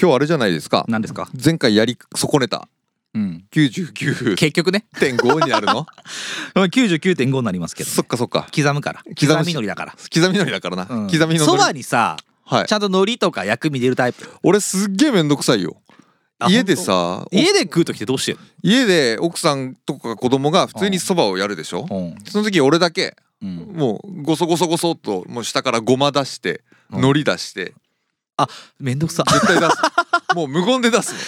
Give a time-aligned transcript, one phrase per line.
[0.00, 0.84] 今日あれじゃないですか。
[0.88, 1.28] 何ですか？
[1.42, 2.68] 前回やり損ねた。
[3.14, 3.44] うん。
[3.52, 5.86] 99.5結局ねになるの？
[6.54, 8.46] 99.5になりますけどね、そっかそっか。
[8.54, 9.02] 刻むから。
[9.18, 9.92] 刻みのりだから。
[10.12, 11.06] 刻みのりだからな、うん。
[11.06, 12.66] 刻みのりそばにさはい。
[12.66, 14.28] ちゃんと海苔とか薬味入れるタイプ。
[14.42, 15.76] 俺すっげえめんどくさいよ。
[16.38, 21.86] あ家でさお家で食う時ってどうしてん家で奥さんとか子供が普通にそばをやるでしょ？
[21.88, 26.60] のその時俺だけうん、うん、もうゴソゴソゴソっともう下からごま出して
[26.92, 26.98] うん。
[26.98, 27.72] 海苔出して
[28.78, 29.24] めんどくさ。
[29.26, 29.76] 絶対出す。
[30.34, 31.18] もう無言で出すの。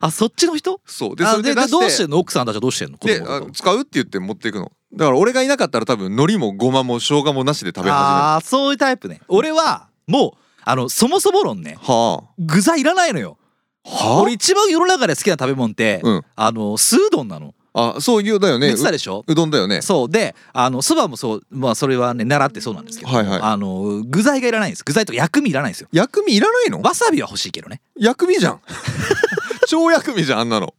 [0.06, 0.80] あそっちの人？
[0.84, 1.16] そう。
[1.16, 2.18] でそれでどうしてんの？
[2.18, 2.98] 奥さんたちはどうしてんの？
[2.98, 3.20] 子で
[3.52, 4.70] 使うって言って持っていくの。
[4.92, 7.94] だから俺がいなかったら多分海苔もごまも生姜もなしで食べ始める。
[7.94, 9.20] ああそういうタイプね。
[9.28, 11.78] 俺はもうあのそもそも論ね。
[11.80, 13.38] は具材いらないのよ。
[13.84, 13.88] あ？
[13.88, 16.24] は俺一番世の中で好きな食べ物って、うん。
[16.34, 18.68] あの酢うどんなのあそういうだよね。
[18.68, 19.22] 言ってたでしょ？
[19.26, 19.82] ううどんだよね。
[19.82, 20.10] そう。
[20.10, 23.40] であのそばもそうまあそれはね習ってそうなんですけど、はいはい。
[23.42, 24.84] あの具材がいらないんです。
[24.84, 25.88] 具材とか薬味いらないんですよ。
[25.92, 26.80] 薬味いらないの？
[26.80, 27.82] わさびは欲しいけどね。
[27.98, 28.60] 薬味じゃん。
[29.68, 30.74] 超薬味じゃんあんなの。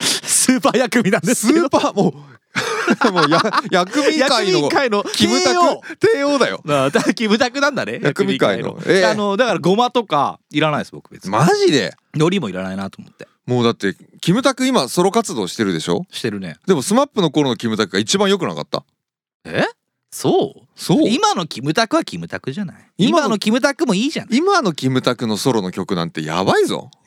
[0.00, 2.14] スーパー薬味なんですスーパーもう
[3.12, 6.62] もうや薬味薬界の味界のキムタク帝王だよ。
[6.68, 8.00] あだからキムタクなんだね。
[8.02, 8.78] 薬味界の。
[8.86, 9.04] ええ。
[9.06, 11.30] あのだからごまとかいらないです僕別に。
[11.30, 11.94] マジで？
[12.14, 16.04] 海苔もいらないなと思ってもうだってキムタク今ソロ活動してるでしょ？
[16.10, 16.56] してるね。
[16.66, 18.84] でもスマップの頃のキムタクが一番良くなかった？
[19.44, 19.64] え？
[20.10, 20.62] そう？
[20.76, 21.08] そう。
[21.08, 22.76] 今のキムタクはキムタクじゃない？
[22.98, 26.90] 今の今のキムタクもいいじゃん今のキムタクのソロの曲なんてやばいぞ。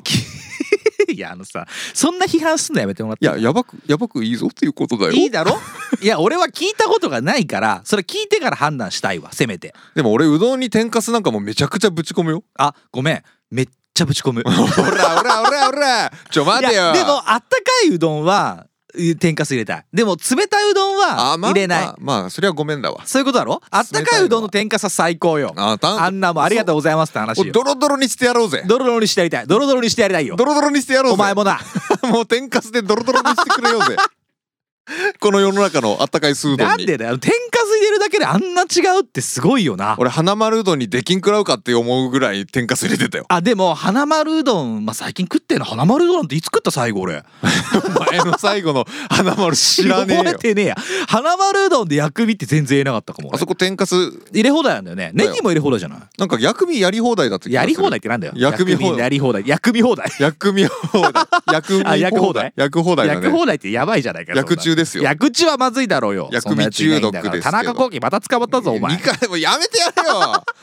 [1.07, 3.25] いやあのさそんな批判すんのやめてもらって。
[3.25, 5.11] いややばくやばくいいぞっていうことだよ。
[5.11, 5.57] いいだろ？
[6.01, 9.73] いや俺は聞いたことがないからそれ聞いてから判断したいわせめて。
[9.95, 12.43] でも俺うどんに天かすなんかもめちゃくちゃぶち込むよ。
[12.57, 13.23] あごめん。
[13.51, 14.43] めっちゃぶち込む。
[14.45, 16.11] ほらほらほらほら。
[16.29, 16.91] ちょ待てよ。
[16.91, 19.85] でもあったかいうどんはう天かす入れたい。
[19.93, 23.01] でも冷たいうどんはあまあ入れない、まあ、まあそれはごめんだわ。
[23.05, 23.61] そういうことだろ？
[23.71, 25.53] あったかいうどんの天かすは最高よ。
[25.55, 27.53] あたあんなもんありがとうございますって話よ。
[27.53, 28.63] ドロドロにしてやろうぜ。
[28.67, 29.47] ドロドロにしてやりたい。
[29.47, 30.35] ドロドロにしてやりたいよ。
[30.35, 31.13] ドロドロにしてやろうぜ。
[31.13, 31.59] お前もな。
[32.03, 33.95] もう天かすでドロドロにしてくれようぜ
[35.19, 37.17] この世の中のあったかいスードなんでだよ。
[37.17, 39.95] 天かす入れるだけであんな違うってすごいよな。
[39.97, 43.25] 俺花丸うどんに出禁食らうかって思うぐらい天かす入れてたよ。
[43.29, 45.65] あでも花丸うどんまあ最近食ってんの？
[45.65, 47.23] 花丸うどんっていつ食った最後俺。
[48.11, 50.75] 前の最後の花丸知らねえ覚えよてねえや。
[51.07, 53.37] 花丸うどんで薬味って全然言えなかったかも俺。
[53.37, 53.95] あそこ天かす
[54.31, 55.11] 入れ放題なんだよね。
[55.15, 55.99] ネギも入れ放題じゃない？
[56.19, 58.99] なんか薬味やり放題だったやり放題ってなんだよ薬味放題。
[58.99, 59.43] やり放題。
[59.47, 60.11] 薬味 放題。
[60.17, 61.21] 薬味放題。
[61.47, 62.53] 薬味放題。
[62.55, 63.07] 薬放題。
[63.07, 63.37] だ薬ね。
[63.39, 65.03] 放題ってやばいじゃないか薬中ですよ。
[65.03, 66.29] 薬中はまずいだろうよ。
[66.31, 67.43] 薬味中毒ですけど。
[67.43, 68.95] 田中幸喜また捕まったぞお前。
[68.95, 70.43] 二回もやめてやれよ。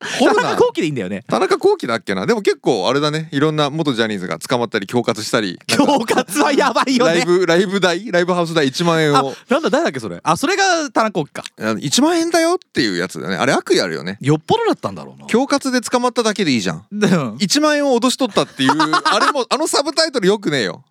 [0.00, 1.24] 田中幸喜でいいんだよね。
[1.28, 2.24] 田中幸喜だっけな？
[2.24, 3.28] でも結構あれだね。
[3.32, 5.58] いろんな元ジャニーズが捕まったり恐喝したり。
[5.68, 8.12] 恐喝はやばいよライねブライブ代？
[8.12, 10.20] ライブハウス代？1万円あをなんだ誰だっけそれ？
[10.22, 11.44] あそれが田中幸喜か。
[11.58, 13.34] あの1万円だよっていうやつだね。
[13.34, 14.18] あれ悪意あるよね。
[14.20, 15.24] よっぽどだったんだろうな。
[15.26, 16.86] 恐喝で捕まっただけでいいじゃん。
[16.92, 20.84] でも1万円を脅し取ったっていうあれもあのサブタイトルよくねえよ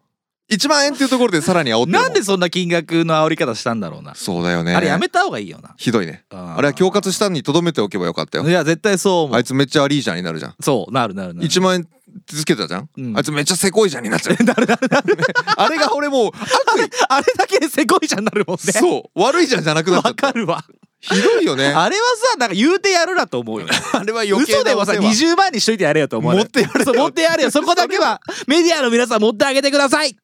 [0.50, 4.16] 1万円っていうところでさらに煽ってなんでそんな金額の煽り方したんだろうな。
[4.16, 4.75] そうだよね。
[4.75, 5.75] あれやめた方がいいよな。
[5.78, 6.24] ひどいね。
[6.30, 8.47] ああれは恐喝したのにとどめておけばよかったよ。
[8.47, 10.56] いや絶対そう思あいつめっちゃアリージャンになるじゃん。
[10.62, 11.47] そうなるなるなる。
[11.47, 11.88] 1万円
[12.25, 13.18] つけたじゃん、うん。
[13.18, 14.38] あいつめっちゃせこいじゃんになっちゃう。
[15.57, 16.90] あれが俺もう悪意。
[17.09, 18.72] あれだけでせこいじゃんなるもんね。
[18.72, 19.22] そう。
[19.22, 20.28] 悪いじゃんじゃなくなっちゃわった。
[20.28, 20.63] かるわ。
[21.00, 21.66] ひどいよね。
[21.68, 23.74] あれはさなんか言うてやるなと思うよね。
[23.94, 26.40] あれは余計な嘘でもさお世話20万にしといてやれよと思うね。
[26.40, 27.52] 持ってやれよ持ってやれよ。
[27.52, 30.18] そこだけはメディアの皆さん持ってあげてください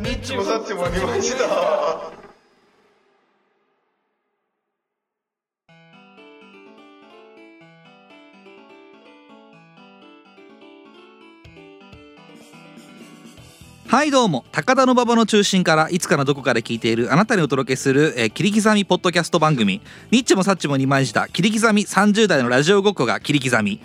[0.00, 2.19] みっちもさっちもありました。
[13.90, 19.80] はいどうも高田馬場の中心からいつかのどこかで聞いているあなたにお届けする、えー切り刻みポッドキャスト番組。
[20.12, 23.80] ニッチもサッチもにまじた切り刻み30代のラジオごっこが切り刻み。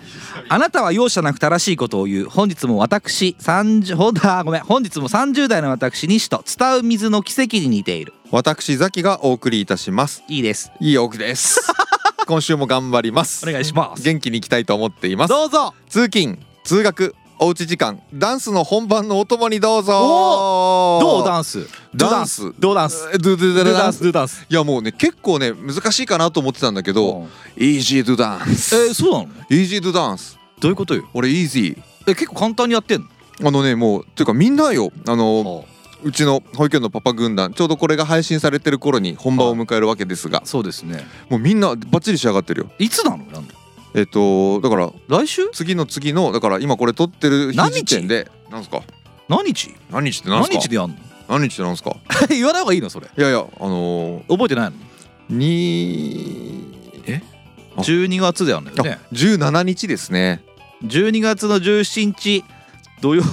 [0.48, 2.28] あなたは容赦なく正しいことを言う。
[2.28, 4.60] 本日も私30ほんだごめん。
[4.60, 8.12] 本日も30代の私西と伝う水の奇跡に似ている。
[8.30, 10.22] 私ザキがお送りいたします。
[10.28, 10.70] いいです。
[10.78, 11.60] いい奥です。
[12.28, 13.44] 今週も頑張ります。
[13.44, 14.04] お願いします。
[14.04, 15.30] 元気にいきたいと思っています。
[15.30, 15.74] どうぞ。
[15.88, 18.00] 通勤通学おうち時間。
[18.14, 20.98] ダンスの本番のお供にどうぞ。
[21.00, 21.66] どうダンス？
[21.94, 22.52] ダンス。
[22.58, 23.10] どうダンス？
[23.14, 23.74] えドゥドゥダンス？
[23.74, 24.02] ダンス？
[24.04, 24.46] どうダンス？
[24.48, 27.26] いやもうね結構ね難しいかなと思ってたんだけど、to
[27.58, 31.06] え dance ー、そうなの？Easy to dance どういうことよ？
[31.12, 33.08] 俺 Easy え結構簡単にやってんの？
[33.48, 34.90] あのねもうっていうかみんなよ。
[35.06, 35.66] あの
[36.02, 36.12] う。
[36.12, 40.40] ちの保育園のパパ軍団ちょうどこれが配信されてる頃に本番を迎えるわけですが。
[40.44, 41.04] そうですね。
[41.28, 42.70] もうみんなバッチリ仕上がってるよ。
[42.78, 43.24] いつなの？
[43.32, 43.42] やんの
[43.96, 45.48] えっとだから来週？
[45.52, 48.82] 次の次のだから今これ撮ってる日何日時点でなんすか？
[49.28, 49.74] 何日？
[49.90, 50.54] 何日ってなんすか？
[50.54, 50.96] 何日でやんの？
[51.28, 51.96] 何日ってなんすか？
[52.28, 53.06] 言わない方がいいのそれ。
[53.06, 54.72] いやいやあの覚えてないの？
[55.30, 56.74] ー、に
[57.06, 57.22] え
[57.78, 58.98] ？12月でやるんだよね？
[59.02, 60.44] あ17日ですね。
[60.84, 62.44] 12月の17日
[63.00, 63.22] 土曜。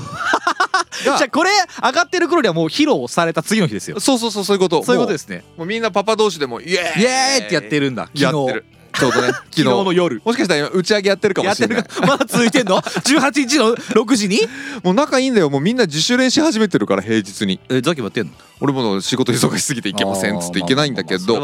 [1.03, 1.49] じゃがあこれ
[1.83, 3.99] 上がってる頃にはもう披露された次の日ですよ。
[3.99, 4.81] そうそうそうそういうこと。
[4.83, 7.01] そういうことですすねもうみんなパパ同士でもイエーイ！
[7.01, 8.03] イエーイってやってるんだ。
[8.15, 8.23] 昨日。
[8.23, 8.65] やってる
[8.97, 10.21] ちょうどね 昨昨日の夜。
[10.23, 11.83] もしかしたら今打ち上げやってるかもしてれない。
[11.83, 12.01] るか。
[12.05, 12.81] まだ続いてんの？
[12.81, 14.39] 18日の6時に？
[14.83, 15.49] もう仲いいんだよ。
[15.49, 17.59] もうみんな自主練し始めてるから平日に。
[17.69, 18.31] えザキもやってんの？
[18.61, 21.39] 俺も仕事忙しすぎていけませんっつっていけないんだけど。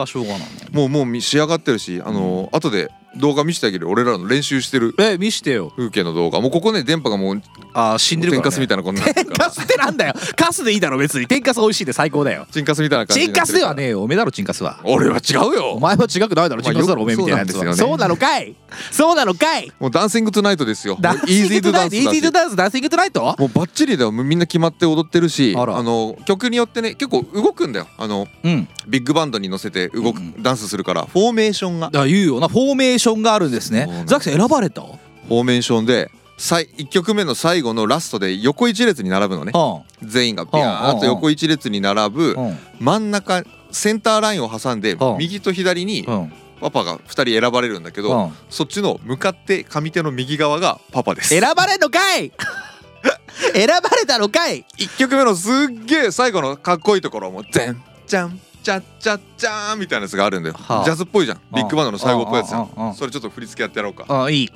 [0.71, 4.94] もうもうみ仕上がってるしあのー後で動画見せてあげる俺らの練習してる。
[5.00, 5.73] え見してよ。
[5.75, 6.41] 風景の動画。
[6.41, 7.41] もうここね電波がもう
[7.73, 9.13] あー死んでるから、ね、天かすみたいなことにな。
[9.13, 10.13] 天るかすってなんだよ。
[10.35, 11.27] カスでいいだろ別に。
[11.27, 12.45] 天かす美味しいで最高だよ。
[12.51, 14.79] チンカスみたいな感じチンカスではねねえよおめえだろチンカスは。
[14.83, 17.75] 俺は違うおよ前は違くないだろチンカスだろおめえみたいなやつは。
[17.75, 18.56] そうなのかい。
[18.91, 19.71] そうなのかい。
[19.79, 20.97] もう Dancing tonight ですよ。
[21.00, 23.21] Dancing tonight easy to dance dancing tonight？
[23.21, 24.11] もうバッチリだよ。
[24.11, 25.56] みんな決まって踊ってるし。
[25.57, 27.88] あの曲によってね結構動くんだよ。
[27.97, 28.67] あのうん。
[28.88, 31.06] ビッグバンドに乗せて動く、うんダンスするから。
[31.06, 31.89] フォーメーションが。
[31.89, 32.47] だ言うよな。
[32.47, 34.03] フォーメーションがあるんですね。
[34.05, 34.81] ザキさん選ばれた？
[34.81, 39.51] フォーメーションで最1曲目の最後のラストで横一列に並ぶのね。
[39.53, 42.57] う全員がビャーっと横一列に並ぶんうん。
[42.79, 45.17] 真ん中センターラインを挟んでうん。
[45.17, 46.33] 右と左にうん。
[46.61, 48.33] パパが2人選ばれるんだけどうん。
[48.49, 51.29] そっちの向かって上手の右側がパパです。
[51.29, 52.31] 選ばれんのかい？
[53.53, 58.39] 選ばれたのかい？1曲目のすっげえ最後のかっこいいところも「ゼンチャン
[58.69, 60.86] チャッチャッチャーン」みたいなやつがあるんだよはあ。
[60.86, 61.42] ジャズっぽいじゃん。
[61.56, 64.06] ビッグバンドの最後っぽいやつじゃうんそれちょっと振り付けやってやろうか。
[64.24, 64.50] あいい。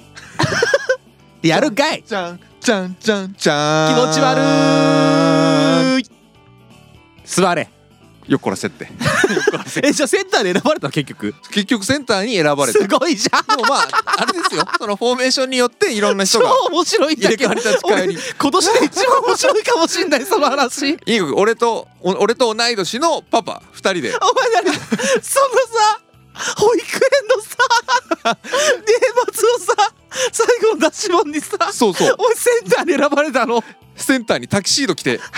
[1.48, 2.04] やるかい。
[2.04, 3.96] チャンチャンチャンチャン。
[3.96, 6.06] 気持ち悪い。
[7.26, 7.70] 座れ
[8.28, 8.88] よっこらせって。
[9.84, 11.34] えじゃあセンターで選ばれたの結局？
[11.52, 12.80] 結局センターに選ばれた。
[12.80, 13.46] すごいじゃん。
[13.58, 13.88] でもまあ
[14.18, 14.66] あれですよ。
[14.78, 17.50] そのフォーメーションによっていろんな人超が面白いんだけど。
[17.50, 18.06] 入れ替わり立ち替わり。
[18.06, 20.90] 俺今年で一番面白いかもしんないその話。
[20.90, 24.16] いいよ俺とお俺と同い年のパパ2人で。
[24.16, 24.74] お前何？
[24.74, 26.02] そのさ
[26.58, 28.38] 保育園のさ
[28.88, 28.96] 年
[29.34, 29.94] 末のさ
[30.32, 32.16] 最後の出し物にさそうそう。
[32.18, 33.64] お前センターに選ばれたの？
[33.96, 35.20] センターにタキシード着て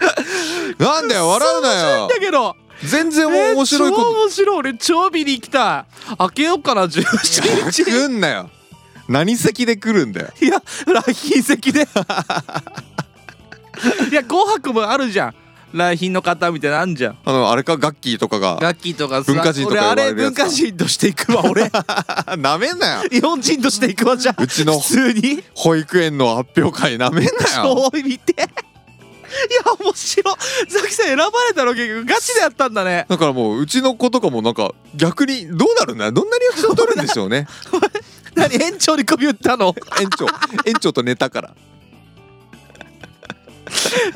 [0.78, 2.08] なんだよ笑うなよ。
[2.08, 2.56] だけど。
[2.82, 4.58] 全然面白いえー超こ面白い。
[4.58, 5.86] 俺超見に行きた。
[6.12, 7.02] い開けようかな17
[7.64, 7.84] と日。
[7.84, 8.50] 来んなよ。
[9.08, 10.28] 何席で来るんだよ。
[10.40, 11.86] いや来賓席で。
[14.10, 15.34] いや紅白もあるじゃん。
[15.72, 17.18] 来賓の方みたいなんじゃん。
[17.24, 17.76] あのあれか？
[17.76, 18.58] ガッキーとかが。
[18.60, 21.70] ガッキーとかさ文化人とか俺あれ文化人として行くわ俺。
[22.38, 23.08] なめんなよ。
[23.10, 25.42] 日本人として行くわじゃんうちの普通に。
[25.54, 27.90] 保育園の発表会なめんなよ。
[27.92, 28.32] 超見て。
[28.32, 28.36] い
[29.66, 30.36] や面白い。
[30.68, 33.06] ザキさん選ばれたの結局ガチでやったんだね。
[33.08, 36.10] だからもううちの子とかもなんか逆にどうなるんだ？
[36.12, 37.46] どんなリアクション取るんでしょうね？
[38.34, 39.74] 何園長に首打ったの？
[40.00, 40.26] 園長。
[40.66, 41.54] 園長と寝たから。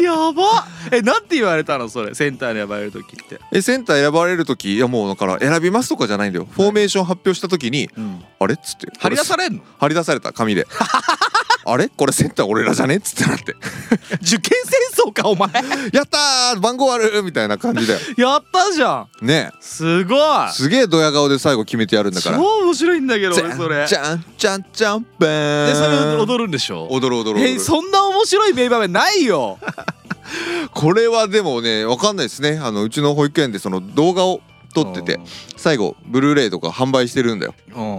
[0.00, 0.66] やば。
[0.90, 1.88] えなんて言われたの？
[1.88, 2.14] それ。
[2.14, 6.48] センターに選ばれる時って、えセンター選ばれる時いやもうだから選びますとかじゃないんだよ。
[6.50, 7.88] フォーメーション発表した時に
[8.40, 8.54] あれ？
[8.54, 8.88] っつって。
[8.98, 9.60] 張り出されんの？
[9.78, 10.66] 張り出された紙で
[11.66, 11.88] あれ？
[11.88, 12.96] これセンター俺らじゃね？
[12.96, 13.54] っつってなって。
[14.22, 14.58] 受験
[14.94, 15.48] 戦争かお前。
[15.92, 16.60] やったー！
[16.60, 17.22] 番号ある！
[17.22, 18.00] みたいな感じだよ。
[18.16, 19.26] やったじゃん。
[19.26, 19.50] ね。
[19.60, 20.18] すごい。
[20.48, 22.36] えすげえドヤ顔で最後決めてやるんだから。
[22.38, 23.86] 超面白いんだけどじ俺それ。
[23.86, 25.68] じゃんじゃんじゃんべーん。
[25.68, 25.82] でそ
[26.16, 26.86] れ踊るんでしょ？
[26.90, 29.58] 踊る踊る踊るえそんな面白い名場面ないよ。
[30.72, 32.58] これはでもねわかんないですね。
[32.62, 34.40] あのうちの保育園でその動画を
[34.74, 35.20] 撮ってて
[35.56, 37.54] 最後ブルーレイとか販売してるんだよ。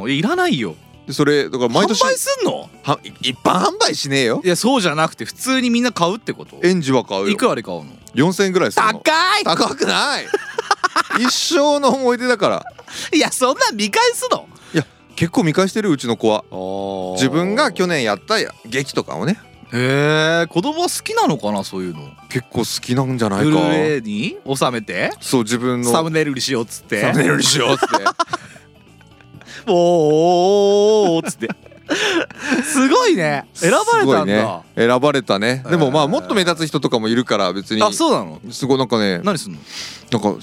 [0.07, 0.75] いらないよ
[1.07, 2.69] でそれだから毎年販売すんの？
[2.83, 4.41] はい一般販売しねえよ。
[4.43, 6.59] いやそうじゃなくて普通にみんな買うってこと？
[6.63, 7.29] 園児は買うよ。
[7.29, 7.85] いくらで買うの
[8.15, 8.93] ？4000円ぐらいするの。
[8.93, 9.43] 高い！
[9.43, 10.25] 高くない？
[11.19, 12.65] 一生の思い出だから。
[13.13, 14.47] いやそんなん見返すの？
[15.15, 16.43] 結構見返してるうちの子は。
[17.15, 18.35] 自分が去年年やった
[18.65, 19.39] 劇とかをね。
[19.73, 22.09] へえ子供は好きなのかなそういうの？
[22.29, 24.37] 結構好きなんじゃないブルーかレイに？
[24.53, 25.11] 収めて？
[25.21, 25.91] そう自分の。
[25.91, 27.01] サムネイルにしようっつって。
[27.01, 28.05] サムネイルにしようっつって
[29.67, 31.49] おーおーおーっつって
[32.63, 39.59] すごいね選ばれたんだ、ね選ばれたねでもまあもっと目立つ人とかもいるから別にあそうなのすごいなんかね何すんの
[40.11, 40.35] なんか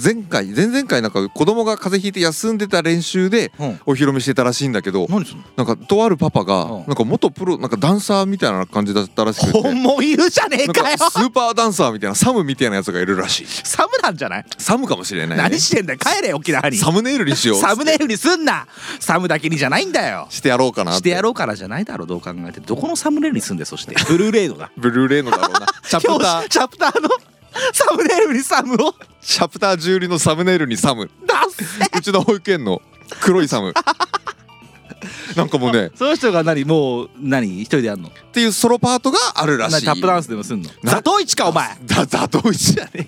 [0.00, 3.80] 前回前々回なんか子供が風邪ひいて休んでた練習でうん。
[3.86, 6.86] お披露目してたらしいんだけどなんかとあるパパがうん。
[6.86, 10.98] なんか元プロなんかダンサーみたいな感じだったらしくて本物いるじゃねえかよ。
[10.98, 13.46] かスーパーダンサーみたいなサムみたいなやつがいるらしい。
[13.46, 14.44] サムなんじゃない？
[14.58, 15.98] サムかもしれない、ね、何してんだよ？
[15.98, 16.76] 帰れ沖縄に。
[16.76, 18.66] サムネイルにしようサムネイルにすんな。
[19.00, 20.26] サムだけにじゃないんだよ。
[20.30, 22.60] してやろうかなしてやろうからじゃないだろうどう考えて。
[22.60, 23.94] どこのサムネイルにすんでそして。
[24.08, 24.70] ブルーレイドが。
[24.76, 25.66] ブルーレイのだろうな。
[25.88, 26.32] チャプタ表ー。
[26.38, 27.08] 紙チャプターの
[27.72, 28.94] サムネイルにサムを。
[29.20, 31.10] チャプター10入りのサムネイルにサム。
[31.26, 32.82] 出すうちの保育園の
[33.20, 33.72] 黒いサム。
[35.36, 35.90] なんかもうね。
[35.94, 38.08] その人が何もう何一人でやんの？
[38.08, 39.86] っていうソロパートがあるらしい。
[39.86, 40.70] 何タップダンスでもすんの？
[40.82, 41.76] なザトウイチかお前。
[41.84, 42.74] だザトウイチ。
[42.74, 43.06] じゃねえ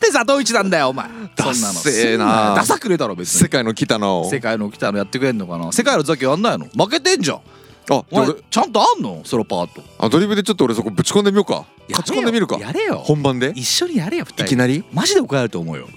[0.00, 1.08] でザトウイチなんだよお前。
[1.36, 1.80] ダッそんなの。
[1.80, 2.54] セーな。
[2.54, 3.40] ダサくねえだろ別に。
[3.40, 5.72] 世界の来たの世界の来たのやってくれんのかな？
[5.72, 6.66] 世界のザキやんないの？
[6.76, 7.40] 負けてんじゃん
[7.90, 9.22] あお前俺ちゃんとあんの？
[9.24, 9.82] ソロパート。
[9.98, 11.66] アドリブでちょっと俺そこぶち込んでみようか。
[11.90, 12.56] 勝ち込んでみるか。
[12.58, 12.96] やれよ。
[13.04, 13.52] 本番で？
[13.54, 14.44] 一緒にやれよ二人。
[14.44, 14.84] いきなり？
[14.92, 15.88] マジで怒られると思うよ。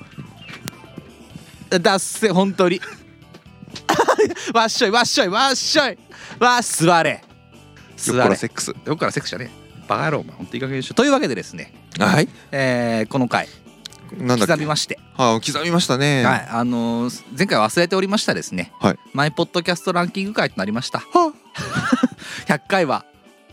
[1.70, 2.82] だっせ本当に。
[4.54, 5.98] わっしょいわっしょいわっしょい。
[6.40, 7.12] わっ座れ。
[7.12, 7.22] よっ
[7.96, 8.24] 座れ。
[8.24, 8.74] こらセックス。
[8.86, 9.68] どっからセックスじゃねえ。
[9.88, 11.74] バカ野郎お前ほんといい加減にしろというわけでですね。
[12.00, 12.28] はい。
[12.52, 13.48] えーこの回
[14.16, 15.00] なんだ刻みまして。
[15.18, 16.24] あ刻みましたね。
[16.24, 18.72] はいあのー前回忘れておりましたですね。
[18.80, 19.00] はい。
[19.14, 21.00] マイポッドキャストランキング回となりました。
[21.00, 21.34] は
[22.48, 23.06] 100 回は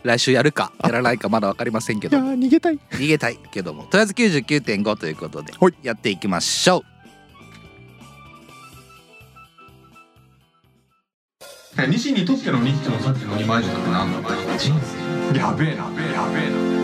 [0.02, 2.78] 来週やるかやらないかまだ分かりませんけいやどー逃げたい。
[2.92, 3.84] 逃げたいけども。
[3.84, 5.75] とりあえず99.5ということではい。
[5.82, 6.84] やっていきましょう。
[11.88, 14.73] 西にとってのニッチもさっきの二枚舌って何だ人
[15.32, 15.90] 生やべえなや
[16.32, 16.84] べえな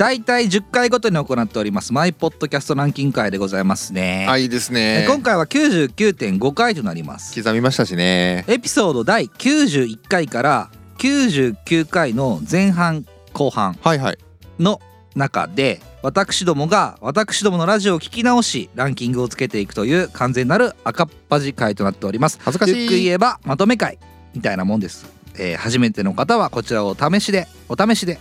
[0.00, 1.92] 大体10回ごとに行っております。
[1.92, 7.34] マイポッドキャストランキング会でございますね、あいいですえね今回は99.5回となります。
[7.34, 8.46] 刻みましたしね。
[8.48, 13.04] エピソード第91回から99回の前半
[13.34, 14.18] 後半はいはい。
[14.58, 14.80] の
[15.16, 22.38] 中で私どもが私どものラジオを聞き直しランキングをつけていくという完全なる赤っ端会となっております。
[22.40, 22.78] 恥ずかしい。
[22.78, 23.98] ゆっくり言えばまとめ会
[24.34, 25.04] みたいなもんです、
[25.34, 28.18] えー初めての方はこちらをお試しでお試しで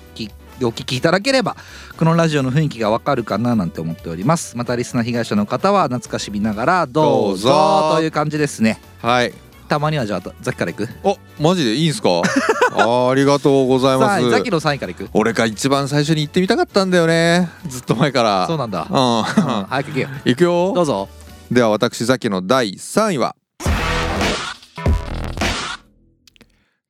[0.59, 1.55] きお聞きいただければ
[1.97, 4.55] このラジオの雰囲気がわかるかななんて思っております。
[4.57, 8.79] またリスナー被害者の方は懐かしみながらどうぞという感じですね。
[9.01, 9.33] はい。
[9.67, 10.87] たまにはじゃあザキからいく？
[11.03, 12.09] おマジでいいんすか？
[12.73, 14.29] ありがとうございます。
[14.29, 15.09] ザキの3位からいく？
[15.13, 17.49] 俺が一番最初に行ってみたかったんだよね。
[17.67, 18.47] ずっと前から。
[18.47, 18.87] そうなんだ。
[18.89, 20.09] ううんん早く行けよ。
[20.25, 20.71] 行くよ。
[20.75, 21.07] どうぞ。
[21.51, 23.35] では私ザキの第3位は。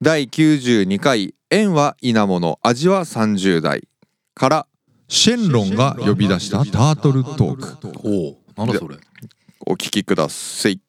[0.01, 3.87] 第92回「縁は稲物味は30代」
[4.35, 4.67] から
[5.07, 7.91] シェンロンが呼び出したタートルトーク。
[8.03, 8.97] おおなんだそれ。
[9.65, 10.79] お聞きください。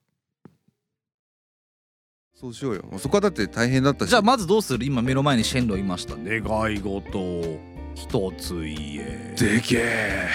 [2.38, 2.85] そうしようよ。
[2.99, 4.11] そこはだって大変だったし。
[4.11, 4.85] じゃあまずどうする？
[4.85, 6.38] 今目の前にシェンロンいました願
[6.75, 7.59] い事
[7.95, 9.35] 一つ言え。
[9.38, 10.29] でけえ。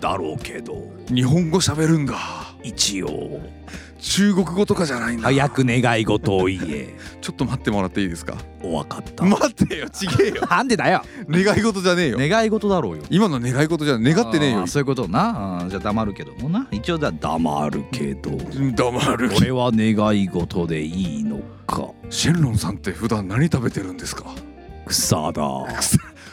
[0.00, 0.90] だろうけど。
[1.08, 3.40] 日本語喋るんだ一応。
[3.98, 5.24] 中国語とかじゃないんだ。
[5.24, 6.94] 早く願い事を言え。
[7.20, 8.34] ちょっと待ってもらっていいですか？
[8.62, 9.24] おわかった。
[9.24, 10.46] 待ってよちげえよ。
[10.50, 11.02] なんでだよ。
[11.28, 12.18] 願い事じゃねえよ。
[12.18, 13.02] 願い事だろうよ。
[13.10, 14.66] 今の願い事じゃ願ってねえよ。
[14.66, 15.66] そういうことな。
[15.68, 16.66] じゃあ黙るけどもな。
[16.70, 18.30] 一応だ黙るけど。
[18.74, 21.88] 黙る俺は願い事でいいのか。
[22.08, 24.24] シェンロンさんって普段何食べてるんですか？
[24.86, 25.42] 草だ。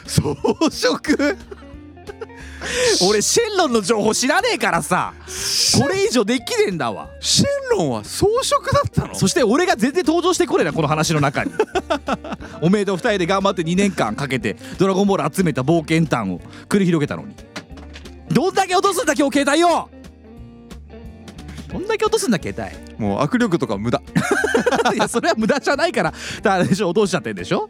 [0.06, 1.36] 装飾
[3.08, 5.14] 俺シェンロンの情報知らねえからさ。
[5.80, 7.08] これ以上できねえんだわ。
[7.20, 9.14] シェンロンは装飾だったの？
[9.14, 11.52] そして俺が全然登場してこねえなこの話の中に。
[12.60, 17.34] おめえと二人で頑張って2年間かけてドラゴンボール集めた冒険譚を繰り広げたのに。
[18.30, 19.88] どんだけ落とすんだ今日携帯よ
[21.72, 23.02] どんだけ落とすんだ携帯。
[23.04, 24.00] もう握力とか無駄。
[24.94, 26.12] いやそれは無駄じゃないから。
[26.44, 26.88] あれでしょ？
[26.88, 27.68] 落としちゃってんでしょ？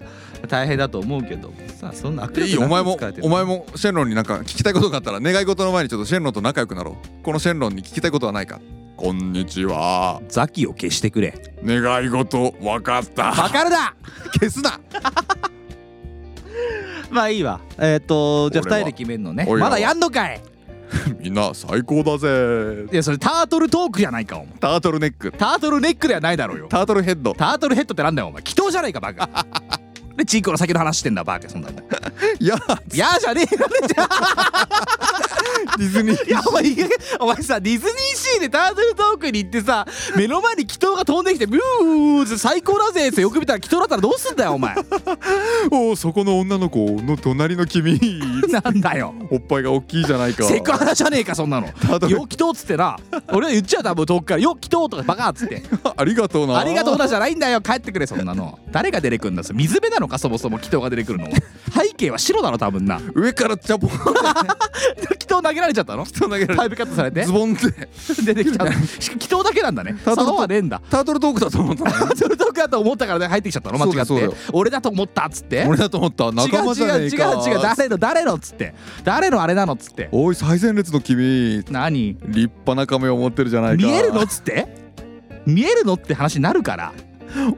[0.49, 1.53] 大変だと思うけど。
[1.81, 2.63] さあそんな握いいよ。
[2.63, 7.23] お前もお前もシェンロンになんか聞きたいことがあったら願い事の前にちょっとシェンロンと仲良くなろう。
[7.25, 8.61] このシェンロンに聞きたいことはないか？
[8.97, 10.21] こんにちは。
[10.29, 11.35] ザキを消してくれ。
[11.65, 13.33] 願い事わかった。
[13.33, 13.95] バカるな！
[14.35, 14.79] 消すな。
[17.11, 17.61] まあいいわ。
[17.79, 18.77] えっ、とじゃあ俺は。
[18.79, 19.45] 2人で決めんのね。
[19.59, 20.41] まだやんのかい
[21.21, 22.87] みんな最高だぜ。
[22.93, 24.55] いやそれタートルトークじゃないかお前。
[24.59, 25.33] タートルネック。
[25.33, 26.67] タートルネックではないだろうよ。
[26.69, 27.35] タートルヘッド。
[27.35, 28.43] タートルヘッドってなんだよお前。
[28.43, 29.29] 祈祷じゃないかバカ。
[30.19, 31.83] でチンコの先の話してんだバカそんなんだ
[32.41, 32.57] いや
[32.93, 34.09] いやじゃねえよじゃ
[35.79, 36.65] ディズニーいやお前
[37.21, 39.87] お前さディズニーシーでタートルトークに行ってさ
[40.17, 44.75] 目の前に祈祷が飛んできてブーって最高だぜってよく見たら祈祷だったらどうすんだよお前。
[45.71, 47.99] おおそこの女の子の隣の君。
[48.49, 49.15] なんだよ。
[49.31, 50.45] おっぱいが大きいじゃないか。
[50.45, 51.67] セクハラじゃねえかそんなの。
[51.67, 51.73] よ
[52.23, 52.97] 祈祷っつってな。
[53.29, 54.41] 俺は言っちゃう多分遠くから。
[54.41, 55.63] よ祈祷とかバカっつって。
[55.97, 56.59] ありがとうな。
[56.59, 57.61] ありがとうなじゃないんだよ。
[57.61, 58.59] 帰ってくれそんなの。
[58.71, 61.29] 誰が出てくるんだ水辺なのかそもそも祈祷が出てくるの
[61.71, 63.01] 背景は白だろ多分な。
[63.15, 63.91] 上からチャポン
[65.19, 66.05] 祈祷投げられちゃったの？
[66.07, 67.25] と投げられタイプカットされて？
[67.25, 67.89] ズボンって
[68.23, 68.77] 出てきたのし
[69.11, 69.97] かも祈祷だけなんだね。
[70.05, 70.57] タートルはね。
[70.57, 73.79] えんだタートルトークだと思ったの タートルトークだと思ったからね入ってきちゃったの。
[73.79, 74.31] 間違って。
[74.53, 75.65] 俺だと思ったっつって。
[75.69, 76.33] 俺だと思った。
[76.33, 77.61] 仲間じゃねえ違う違うか違う違う。
[77.63, 78.75] 誰の誰のっつって。
[79.05, 80.09] 誰のあれなのっつって。
[80.13, 81.65] おい最前列の君。
[81.71, 82.17] 何？
[82.27, 83.87] 立派な亀を持ってるじゃないか。
[83.87, 84.67] 見えるのっつって？
[85.47, 86.93] 見えるのって話になるから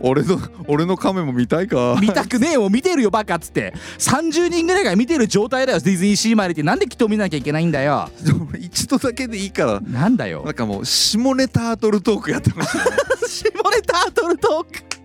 [0.01, 1.99] 俺の俺の亀も見たいか。
[2.01, 3.75] 見たくねえよ見てるよバカっつって。
[3.99, 8.09] 30人ぐらいが見てる状態だよディズニーシーまでってなんで人を見なきゃいけないんだよ。
[8.51, 9.81] 俺一度だけでいいから。
[9.81, 10.43] なんだよ。
[10.45, 12.97] なんかもう下ネタートルトークやってましたね。
[13.29, 15.00] 下ネタートルトーク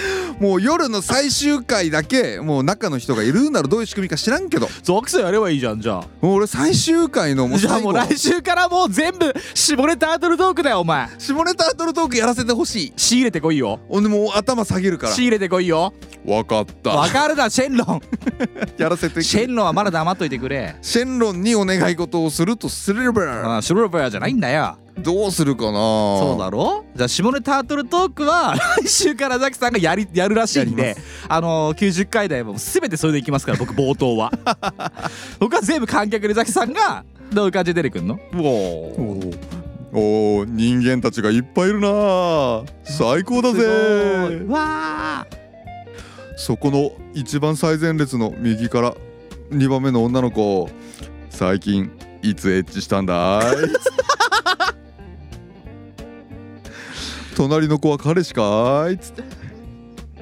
[0.40, 4.68] もう夜の最終回だけもう中の人がいるんだろうどういう仕組みか知らんけど。
[4.82, 11.08] ゾクソやればいいじゃんじゃもう俺最終回のもあじゃあもう来週からもう全部下ネタートルトークだよお前。
[11.18, 12.92] 下ネタートルトークやらせてほしい。
[12.96, 13.80] 仕入れてこいよ。
[13.88, 15.12] ほんでもう頭下げるから。
[15.12, 15.92] 仕入れてこいよ。
[16.24, 16.90] 分かった。
[16.90, 18.00] わかるなシェンロン。
[18.76, 20.76] やらせてシェンロンはまだ黙っといてくれ。
[20.82, 23.56] シェンロンにお願い事をするとすれば。
[23.56, 25.72] あシュルバーじゃないんだよどうするかな？
[25.72, 26.84] そうだろ？
[26.96, 30.96] じゃあ下ネタートルトークは 来週からザキさんがやりやるらしいんやで
[31.28, 34.32] あのー、90回台も全てそれでいきますから僕冒頭は。
[35.38, 38.18] 僕は全部観客でザキさんがどういう感じで出てくんの？
[39.92, 44.42] おお人間たちがいっぱいいるな最高だぜ。
[44.48, 45.26] わ
[46.36, 48.94] そこの一番最前列の右から
[49.52, 50.68] 2番目の女の子
[51.30, 51.90] 最近
[52.22, 53.56] いつエッチしたんだい？
[57.36, 58.94] 隣の子は彼氏かい?
[58.94, 59.22] っつって。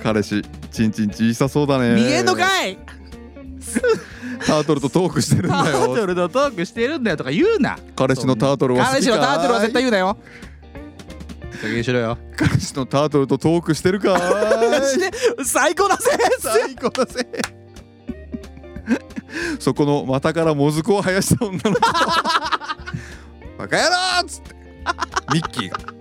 [0.03, 0.43] 彼氏
[0.73, 1.85] ちんちん小さそうだね。
[1.91, 2.77] ー見えんのかい?
[4.45, 7.79] タートルとトークしてるんだタートよルのトークしてるんだよとか言うな。
[7.95, 10.19] 彼氏のタートルは好彼氏のタートルは絶対言うなよ。
[11.63, 12.19] 先にしろよ。
[12.37, 14.17] 彼氏のタートルとトークしてるか
[15.39, 15.45] い?
[15.45, 17.27] 最高だぜ最高だぜ。
[19.61, 21.81] そこの股からもずくを生やした女の子
[23.57, 23.89] バカ野
[24.21, 24.23] 郎！
[24.23, 24.55] っつって。
[25.33, 25.94] ミッキーが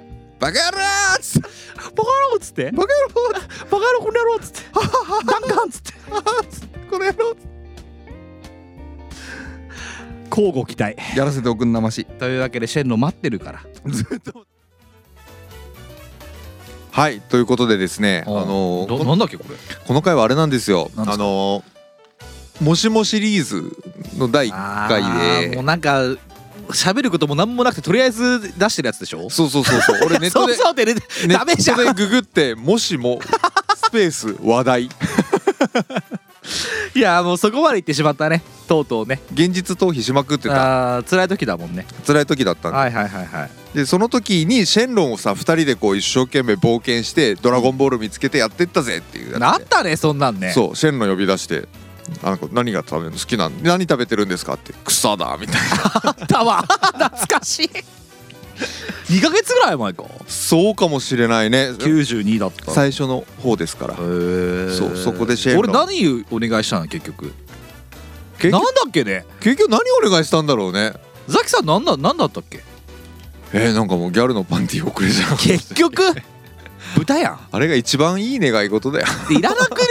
[0.43, 1.49] バカ野郎っつって。
[1.95, 2.71] バカ野郎っつって？
[2.71, 3.39] バカ野郎
[3.71, 4.61] バカ野郎この野郎っつって？
[5.25, 5.93] ガンガンっつって。
[6.91, 7.35] この野郎
[10.29, 12.03] 交互期待やらせておくんなまし。
[12.03, 13.63] というわけでシェンロン待ってるから。
[13.89, 14.45] ずっと
[16.91, 19.55] はいということでですねあうんのこなんだっけこれ？
[19.87, 20.91] この回はあれなんですよ。
[20.97, 21.23] なんですか？
[21.23, 21.63] あの
[22.61, 23.63] もしもシリーズ
[24.17, 25.55] の第1回で。
[25.55, 26.01] もうなんか
[26.69, 29.29] 喋ることもなんもなくてとりあえず出してるやつでしょ？
[29.29, 29.99] そうそうそうそう。
[30.05, 30.95] 俺ネットで そうそうでね。
[31.27, 33.19] ネットでググってもしも
[33.75, 34.89] スペース話題。
[36.95, 38.43] いやもうそこまで言ってしまったね。
[38.67, 39.19] とうとうね。
[39.33, 40.97] 現実逃避しまくってた。
[40.97, 41.85] あー辛い時だもんね。
[42.05, 43.49] 辛い時だったんではいはいはいはい。
[43.77, 49.39] でその時にシェンロンをさ2人でこう一生懸命冒険してドラゴンボール見つけてやってったぜっていうやつで。
[49.39, 50.51] なったねそんなんね。
[50.51, 51.67] そうシェンロン呼び出して
[52.21, 55.91] あの子何が食べるの好きなの何食べてるんですかって草だみたいな。
[56.03, 56.61] あったわ。
[56.61, 57.69] 懐かしい。
[59.09, 60.03] 2ヶ月ぐらい前か。
[60.27, 61.71] そうかもしれないね。
[61.71, 62.71] 92だった。
[62.71, 63.93] 最初の方ですから。
[63.95, 67.33] へそうそこでシェンロン俺何お願いしたの結局。
[68.37, 68.51] 結局？
[68.51, 69.25] なんだっけね？
[69.39, 70.93] 結局何お願いしたんだろうね。
[71.27, 72.63] ザキさんなんだなんだったっけ？
[73.53, 76.03] えー、なんかもうギャルのパンティー送れじゃん結局？
[76.95, 77.39] 豚やん。
[77.51, 79.07] あれが一番いい願い事だよ。
[79.31, 79.87] いらなくね？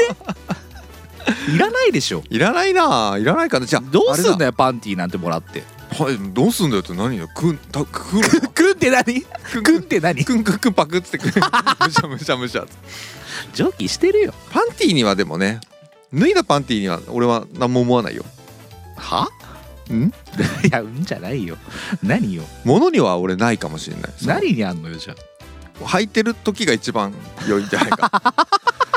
[1.55, 2.23] いらないでしょ。
[2.31, 3.13] いらないな。
[3.13, 3.67] あいらないかな。
[3.67, 5.63] じゃあどうすんだよよパンティーなんてもらって。
[5.93, 7.29] はいどうすんだよって何よ。
[7.29, 8.21] くんたくん
[8.53, 9.23] くんって何？
[9.63, 10.25] くんって何？
[10.25, 11.33] くんくんくんパクってくん
[11.87, 12.65] むしゃむしゃむしゃ。
[13.55, 14.35] 蒸気してるよ。
[14.51, 15.61] パンティーにはでもね
[16.15, 18.25] 脱いだパンティーには俺は何も思わないよ。
[18.97, 19.29] は？
[19.91, 20.05] ん？
[20.05, 21.57] いやうんじゃないよ。
[22.03, 22.45] 何よ？
[22.65, 24.13] 物には俺ないかもしれない。
[24.25, 25.15] 何にあんのよじゃ
[25.85, 27.13] 履いてる時が一番
[27.49, 28.23] 良いんじゃないか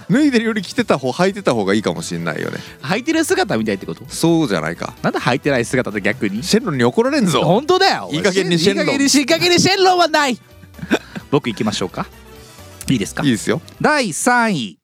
[0.10, 2.60] 脱いでるより着てた方履いてた方がいいかもしれないよね。
[2.82, 4.04] あ履いてる姿みたいってこと？
[4.08, 4.94] そうじゃないか。
[5.02, 6.44] なんで履いてない姿で逆に？
[6.44, 7.42] シェンロンに怒られんぞ。
[7.44, 8.10] 本当だよ。
[8.12, 8.86] いい加減にシェンロン。
[8.86, 10.38] いい加減にいい加減にシェンロンはない。
[11.32, 12.06] 僕行きましょうか。
[12.88, 13.24] いいですか？
[13.24, 13.62] いいですよ。
[13.82, 14.80] 第3位。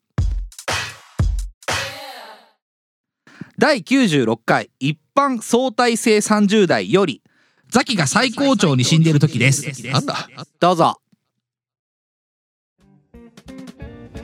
[3.57, 4.71] 第96回。
[4.79, 7.21] 一般相対性30代より。
[7.69, 9.63] ザキが最高潮に死んでいる時です。
[9.87, 10.27] なんだ？
[10.59, 10.97] どうぞ。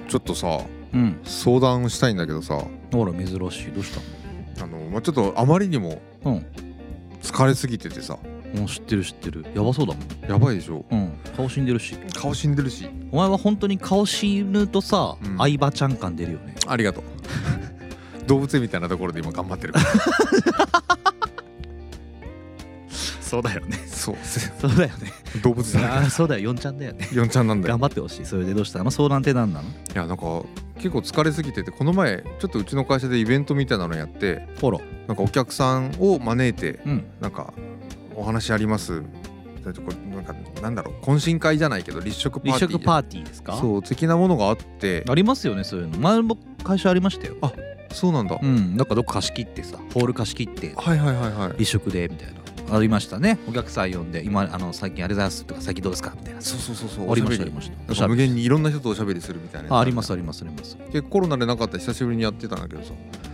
[0.10, 0.62] ちょっとさ
[0.98, 1.20] うん。
[1.24, 2.60] 相談したいんだけどさ。
[2.92, 3.38] ほら珍しい。
[3.72, 3.92] どうし
[4.56, 6.46] たあの、まあ、ちょっとあまりにもうん。
[7.22, 8.18] 疲れすぎててさ。
[8.56, 9.46] もう知ってる知ってる。
[9.54, 10.30] やばそうだもん。
[10.32, 10.86] やばいでしょ？
[10.90, 11.12] うん。
[11.36, 11.96] 顔死んでるし。
[12.16, 12.90] 顔死んでるし。
[13.12, 15.38] お前は本当に顔死ぬとさ、うん。
[15.38, 16.56] 相葉ちゃん感出るよね。
[16.66, 17.04] ありがとう。
[18.28, 19.86] 動物園みたいなところで今頑張ってるから
[23.28, 23.78] そうだよね。
[23.88, 24.16] そう。
[24.60, 25.12] そうだよね。
[25.44, 26.54] 動物だああそうだよ。
[26.54, 27.08] 4ちゃんだよね。
[27.12, 28.26] 4ちゃんなんだよ頑張ってほしい。
[28.26, 28.90] それでどうしたの？
[28.90, 29.68] 相談って何なの？
[29.68, 30.44] いやなんか
[30.78, 37.06] 結構疲れすぎててこの前ちょっとうちの会社でイベントみたいなのやってほらなんかお客さんを招いてうん。
[37.20, 37.54] なんか
[38.16, 39.04] お話あります。
[39.66, 39.74] なん
[40.24, 41.04] かなんだろう。
[41.04, 42.68] 懇親会じゃないけど立食パーティー。
[42.68, 43.58] 立食パーティーですか？
[43.58, 45.04] そう的なものがあって。
[45.10, 45.98] ありますよねそういうの。
[45.98, 47.36] 前も会社ありましたよ。
[47.92, 48.76] そうなんだ、うん。
[48.76, 51.58] なんかどっか貸し切ってさホール貸し切ってはいはいはいはい。
[51.58, 53.40] 立食でみたいなありましたね。
[53.48, 56.14] お客さん呼んで今あの最近あれざいますとか最近どうですか？
[56.18, 56.42] みたいな。
[56.42, 57.12] そうそうそうそう。
[57.12, 58.08] ありましたありました。
[58.08, 62.92] 無限にいろんな人とおしゃべりするみたいなあありますじありますありますでコロナでなかったら久しぶりにやってたんだけどさ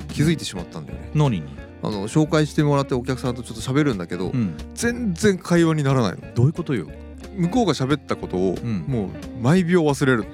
[0.09, 1.09] 気づいてしまったんだよね。
[1.15, 1.43] 何に？
[1.81, 4.55] あの紹介してもらってお客さんとちょっと喋るんだけど、うん。
[4.75, 6.33] 全然会話にならないの。
[6.33, 6.87] どういうことよ？
[7.35, 8.85] 向こうが喋ったことを、ん。
[8.87, 9.09] もう
[9.41, 10.25] 毎秒忘れる。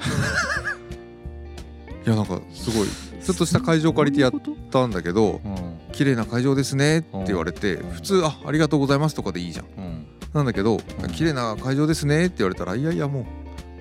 [2.06, 2.88] いやなんかすごい
[3.30, 4.32] ちょっとした会場借りてやっ
[4.72, 5.80] たんだけどうん。
[5.92, 7.92] 綺麗な会場ですねって言われてうん。
[7.92, 9.65] 普通あありがとうございますとかでいいじゃん。
[9.78, 10.08] うん。
[10.34, 11.10] なんだけどうん。
[11.12, 13.28] 綺麗な会場ですねって言われたらいやいやも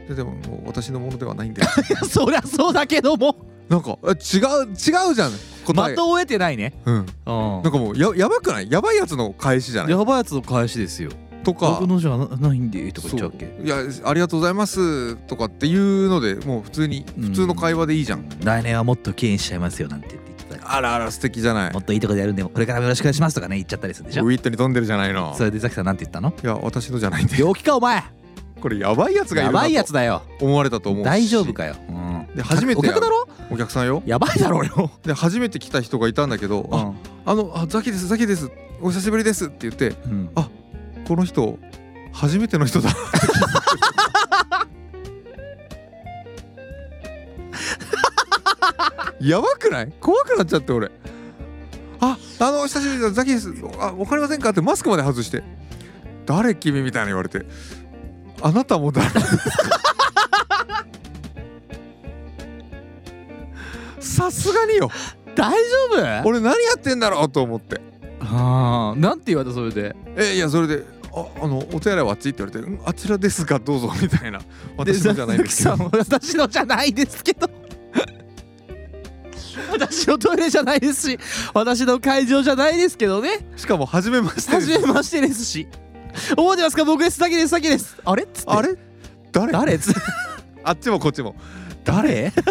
[0.07, 0.09] う。
[0.09, 1.63] ででももう私のものではないんで。
[2.11, 3.37] そりゃそうだけども。
[3.71, 4.15] なんかあ違う
[4.69, 5.33] 違うじゃん。
[5.67, 5.95] 答え。
[5.95, 6.75] 的を得てないね。
[6.85, 6.95] うん。
[6.97, 7.05] うん。
[7.25, 8.71] なんかもうややばくない？
[8.71, 9.93] やばいやつの返しじゃない？
[9.93, 11.11] やばいやつの返しですよ
[11.53, 11.79] とか。
[11.81, 13.65] 僕のじゃなないんでとか言っちゃうわけ。
[13.65, 15.17] いやありがとうございます。
[15.17, 20.29] とかっていうのでもう普通に普通の会話でいいじゃん、来年はもっと敬遠しちゃいますよなんて言って
[20.63, 21.73] あらあら素敵じゃない。
[21.73, 24.25] もっといいとこでやるんでこれからもよろしくお願いしますとかね言っちゃったりするでしょ。
[24.25, 25.35] ウィットに飛んでるじゃないの。
[25.35, 26.35] それでザキさんなんて言ったの？
[26.43, 27.39] いや私のじゃないんで。
[27.39, 28.03] 病気かお前。
[28.61, 30.23] これやばいやつがやばいやつとだよ。
[30.41, 31.07] 思われたと思うし。
[31.07, 32.27] 大丈夫かよ、うん。
[32.35, 33.29] で初めてお客だろ？
[33.51, 34.03] お客さんよ。
[34.05, 36.93] やばいだろうよ、で初めて来た人がいたんだけど「あ
[37.25, 38.51] あのあザキですザキです。
[38.81, 40.31] お久しぶりです」って言ってうん。
[40.35, 40.49] あ
[41.09, 41.59] この人
[42.12, 42.90] 初めての人だ
[49.18, 49.92] やばくない？
[50.01, 50.90] 怖くなっちゃって俺。
[52.01, 53.53] ああの久しぶりですザキです。
[53.81, 54.51] あわかりませんか？
[54.51, 55.42] ってマスクまで外して。
[56.27, 57.47] 誰君みたいな言われて。
[58.42, 59.09] あなたも誰？
[63.99, 64.90] さすがによ。
[65.35, 65.57] 大丈
[66.23, 66.29] 夫？
[66.29, 67.31] 俺何やってんだろう？
[67.31, 67.81] と思って。
[68.21, 69.55] ああなんて言われた？
[69.55, 69.97] それで。
[70.16, 74.40] えいやそれで「ああのお手洗いはあっち?」って言われてうん「あちらですがどうぞ」みたいな。
[74.77, 75.90] 私のじゃないんですけど。
[75.99, 77.49] 私のじゃないですけど。
[79.73, 81.18] 私のトイレじゃないですし
[81.53, 83.47] 私の会場じゃないですけどね。
[83.57, 85.66] しかも初めまして初めましてですし。
[86.31, 86.85] 覚えてますか？
[86.85, 87.18] 僕です。
[87.18, 87.49] ザキです。
[87.49, 87.97] ザキです。
[88.05, 88.51] あれっつって。
[88.51, 88.75] あれ？
[89.33, 89.53] 誰？
[89.53, 89.75] 誰？
[89.75, 89.92] っ つ
[90.64, 91.35] あっちもこっちも。
[91.85, 92.33] 誰？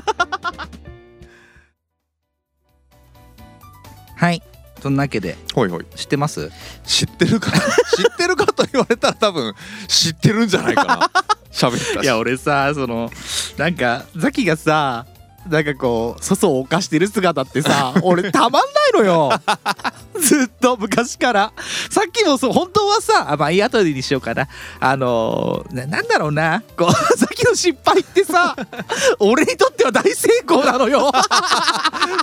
[4.15, 4.41] はい
[4.88, 5.36] そんなわけで。
[5.54, 5.86] ほいほい。
[5.95, 6.50] 知ってます？
[6.86, 7.52] 知ってるか？
[7.52, 7.60] な
[7.97, 9.54] 知ってるかと言われたら多分
[9.88, 11.12] 知ってるんじゃないかな。
[11.52, 12.04] 喋ったし。
[12.04, 13.12] いや俺さその
[13.58, 15.06] なんかザキがさ
[15.50, 19.32] なんかこう粗相を犯してる姿ってさ 俺たまんないのよ。
[20.20, 21.52] ずっと昔から。
[21.90, 24.48] さっきもそう本当はさあまあいい後でにしようかな。
[24.80, 26.64] あのーななんだろうな。
[26.78, 28.56] こう さっきの失敗ってさ
[29.20, 31.12] 俺にとっては大成功なのよ。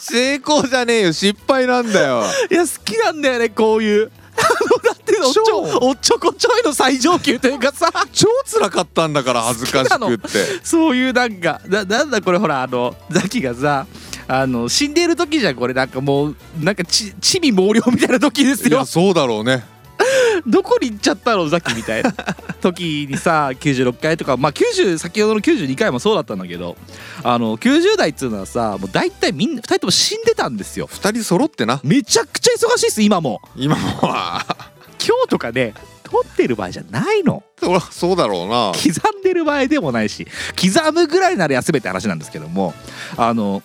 [0.01, 1.13] 成功じゃねえよ。
[1.13, 2.25] 失敗なんだよ。
[2.51, 10.29] いや好きなんだよねこういうだっておっちょ超おっちょこちょいの最上級というかさ超辛かったんだから恥ずかしくって。
[10.63, 13.87] そういうなんかななんだこれほらあのザキがさ
[14.27, 15.75] あの死んでいる時じゃんこれ。
[15.75, 18.79] なんかもうなんかち地味猛量みたいな時ですよ。
[18.79, 19.65] いやそうだろうね
[20.47, 21.49] どこに行っちゃったの？
[21.49, 22.13] ザキみたいな。
[22.61, 26.77] 時にさ96回とかまあ90先ほどの92回もそうだったんだけど
[27.23, 30.89] あの90代っつうのはさもう大体みんな2人とも死んでたんですよ。
[30.91, 31.81] 二人揃ってな。
[31.85, 33.43] めちゃくちゃ忙しいっす今も。
[33.57, 34.45] 今もは。
[35.07, 37.43] 今日とかね撮ってる場合じゃないの。
[37.61, 38.73] そそうだろうな。
[38.73, 40.27] 刻んでる場合でもないし
[40.61, 42.75] 刻むぐらいなら休めって話なんですけども
[43.17, 43.63] あの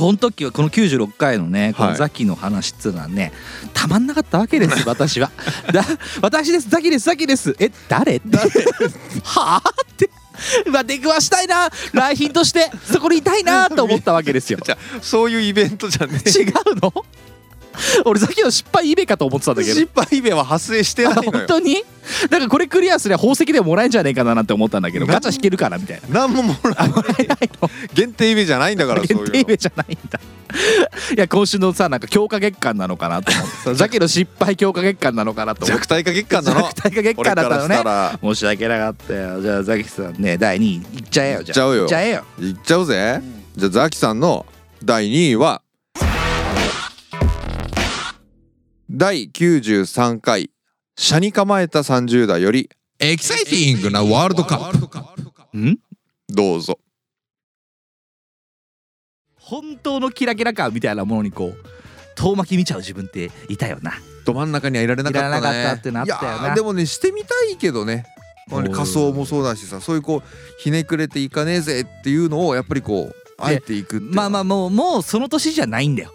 [0.00, 3.32] この時はこの96回のねこのはいザキの話っつうのはね、
[3.74, 5.30] たまんなかったわけです 私は。
[5.74, 5.84] だ
[6.22, 7.54] 私ですザキですザキです。
[7.58, 8.16] え誰？
[8.16, 8.38] って
[9.24, 9.62] はあ？
[9.68, 10.08] って。
[10.70, 11.68] まあ出くわしたいな。
[11.92, 14.58] 来賓としてそこにいたいなと思ったわけですよ。
[14.64, 16.30] じゃあそういうイベントじゃねえ。
[16.30, 17.04] 違うの？
[18.04, 19.74] 俺ザキの失敗イベかと思ってたんだけど。
[19.74, 21.30] 失敗イベは発生してないのよ。
[21.32, 21.82] 本当に？
[22.30, 25.06] なんかこれクリアすりゃ宝石でももらえんじゃねえかななんて思ったんだけど。
[25.06, 26.20] ガチャ引けるからみたいな。
[26.26, 26.70] 何ももら
[27.18, 27.70] えないの。
[27.94, 29.24] 限定イベじゃないんだからそういうの。
[29.24, 30.20] 限定イベじゃないんだ。
[31.16, 33.74] いや今週のさなんか強化月間なのかなと思って。
[33.78, 36.60] ザキの失敗強化月間なのかなと弱体化月間なの。
[36.60, 37.82] 弱体化月間だったのね。
[37.84, 39.40] ら申し訳なかったよ。
[39.40, 41.52] じゃあザキさんね第2位いっちゃえよじゃあ。
[41.52, 41.82] いっちゃうよ。
[41.82, 42.24] いっちゃえよ。
[42.40, 43.22] いっちゃうぜ、
[43.56, 44.46] じゃあザキさんの
[44.82, 45.62] 第2位は
[48.92, 50.50] 第93回
[50.98, 54.88] 「車に構えた30代」よりエキサイティングなワールドカッ
[55.52, 55.56] プ。
[55.56, 55.78] ん？
[56.28, 56.76] どうぞ。
[59.36, 61.64] 本当のキラキラ感みたいなものにこう
[62.16, 63.92] 遠巻き見ちゃう自分っていたよな。
[64.24, 65.38] ど真ん中にはいられなかったね。
[65.38, 66.26] いられなかったってなったよな。
[66.26, 68.06] いやーでもねしてみたいけどね。
[68.50, 76.12] 仮装もそうだしさそういうこうひねくれていかねえぜっていうのをやっぱりこうあえていくってまあまあもうもうその年じゃないんだよ。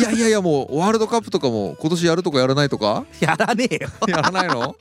[0.00, 3.04] いやいやいやもうワールドカップとかも今年やるとかやらないとか？
[3.20, 3.88] やらねえよ。
[4.06, 4.76] やらないの？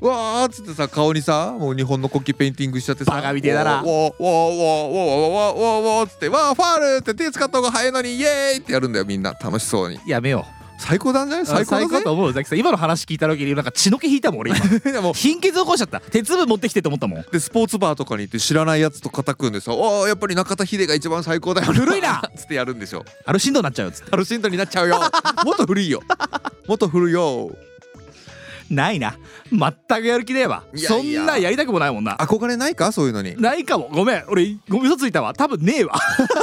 [0.00, 3.76] わーっつってさ顔にさもう日本の国旗ペインティングしちゃってさバカみてえだな。
[3.76, 10.46] わーわーわーわーわーわーわーわーわーっつってわーファールって手使った方が早いのにイエーイってやるんだよみんな楽しそうにやめよ
[10.78, 11.46] 最高なんじゃない？
[11.66, 12.58] 最高だと思うザキさん。
[12.58, 14.92] 今の話聞いた時になんか血の気引いたもん俺今。
[14.92, 16.00] でも貧血起こしちゃった。
[16.00, 17.24] 鉄分持ってきてと思ったもん。
[17.30, 21.72] でスポーツバーとかに行って知らないやつと肩組んでさ「おーやっぱり中田秀が一番最高だよ。
[21.72, 22.22] 古いな。
[22.36, 23.04] つってやるんでしょ。
[23.26, 24.10] アルシンドになっちゃうよっつって。
[24.10, 24.98] アルシンドになっちゃうよ。
[25.44, 26.00] もっと古いよ。
[26.66, 27.50] もっと古いよ
[28.70, 29.16] ないな。
[29.50, 30.62] 全くやる気ねえわ。
[30.76, 32.16] そんなやりたくもないもんな。
[32.16, 32.92] 憧れないか？
[32.92, 33.34] そういうのに。
[33.40, 33.88] ないかも。
[33.92, 34.24] ごめん。
[34.28, 34.86] 俺ごめん。
[34.92, 35.32] 嘘ついたわ。
[35.34, 35.94] 多分ねえわ。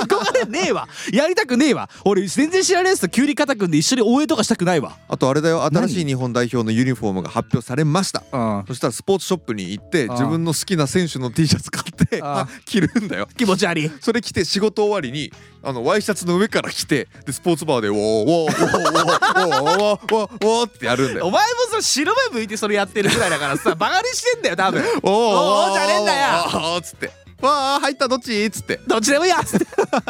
[0.09, 0.87] ごめんねえわ。
[1.13, 1.89] やりたくねえわ。
[2.03, 4.97] 俺全然知らないやつと急に肩組んで一緒に応援とかしたくないわ。
[5.07, 5.63] あとあれだよ。
[5.65, 8.23] 新しい日本代表のユニフォームが発表されました。
[8.31, 8.63] うん。
[8.67, 12.21] そしたらスポーツショップに行って自分の好きな選手の T シャツ買って
[12.65, 13.27] 着るんだよ。
[13.37, 13.91] 気持ち悪い。
[14.01, 15.31] それ着て仕事終わりに
[15.65, 21.25] あのワイシャツの上から着てでスポーツバーで「ウォーウォーウォーウォーウォーウォーウォーウォー」ってやるんだよ。
[21.27, 26.77] お前もさ白目向いてそれやってるぐらいだからさ バカにしてんだよ多分「おーおーじゃねえんだよ。
[26.77, 28.79] っつって「わあ入ったどっち?」っつって。
[28.87, 29.65] どっちでもいいやっつって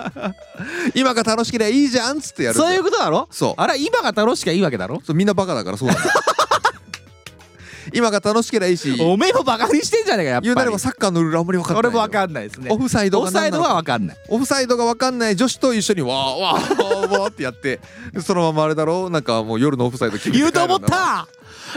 [0.94, 3.28] 「今が楽しければいいじゃん」っつってやるそうよいうことだろ？
[3.32, 3.54] そう。
[3.62, 5.02] あれ今が楽しきゃいいわけだろ？
[5.06, 6.10] そうみんなバカだからそうなんだよ
[7.93, 8.95] 今が楽しければいいし。
[9.02, 10.45] おめえもバカにしてんじゃねえかやっぱり。
[10.45, 12.69] 言うなればサッカーのルールあんまり分かんない俺もわかんないですね。
[12.71, 14.17] オフサイドがオフサイドはわかんない。
[14.30, 17.80] オフサイドが分かんない女子と一緒にわーわーわーってやって
[18.13, 19.10] でそのままあれだろう。
[19.10, 21.28] なんかもう夜のオフサイド決めて言うと思った。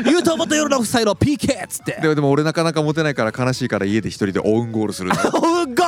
[0.05, 1.99] 言うと思った夜のオフサイド PK っつって。
[2.01, 5.85] ででも俺なかなかモテないから悲しいから家で一人でオウンゴールする オウンゴ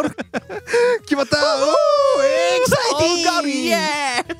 [0.00, 0.10] ール。
[1.02, 1.36] 決まった。
[1.36, 4.36] おーエキサイテンゴールイエーイ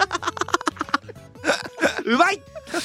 [2.07, 2.41] うまい。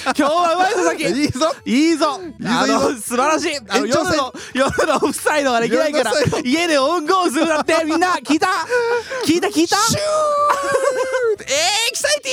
[0.06, 1.04] 今日はうまいぞさき。
[1.04, 1.56] いいぞ。
[1.66, 2.20] いいぞ。
[2.46, 3.58] あの素晴らしい。
[3.70, 6.12] あの夜の夜のオフサイドができないから
[6.44, 8.48] 家でオウンゴールするんだってみんな聞いた？
[9.26, 9.78] 聞いた聞いた？
[9.78, 11.44] シュー。
[11.46, 12.30] エキサイテ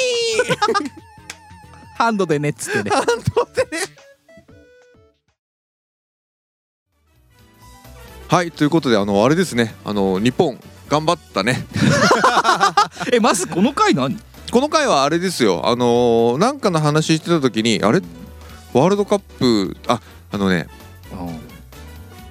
[0.48, 0.90] ィング
[1.98, 2.90] ハンドでねっつってね。
[2.90, 3.82] ハンドでね。
[8.28, 9.74] はいということであのあれですね。
[9.84, 11.66] あの日本頑張ったね。
[13.12, 14.18] えまずこの回何？
[14.52, 15.62] この回はあれですよ。
[15.66, 18.02] あのーなんかの話してた時にあれ？
[18.74, 20.68] ワールドカップああのね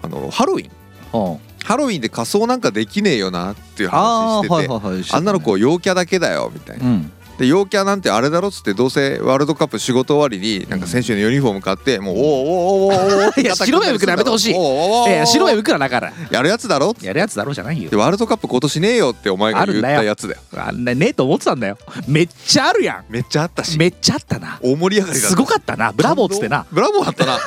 [0.03, 0.71] あのハロウィン。
[1.13, 1.39] うん。
[1.65, 4.67] ハロウィンで仮装なんかできねえよなっていう話しててあ,、はい
[5.03, 6.85] はいんなの子陽キャだけだよみたいな。
[6.85, 14.53] うんで陽キャなんてあれだろっつってどうせワールドカップ仕事終わりになんか選手のユニフォーム買ってもうおーおーおーおーおーいや白目向くのやめてほしい。
[14.53, 14.59] おー
[15.05, 20.41] おいや白目向くなだからやるやつだろやるやつだろうじゃないよでワールドカップ今年ねえよってお前が言ったやつだよ。
[20.55, 21.77] あんなねえと思ってたんだよ。
[22.07, 23.75] めっちゃあるやめっちゃあったし。
[23.75, 24.59] んめっちゃあったな。
[24.61, 25.91] 大盛り上がりだすごかったな。
[25.91, 26.65] ブラボーっつってな。
[26.71, 27.39] ブラボーだったな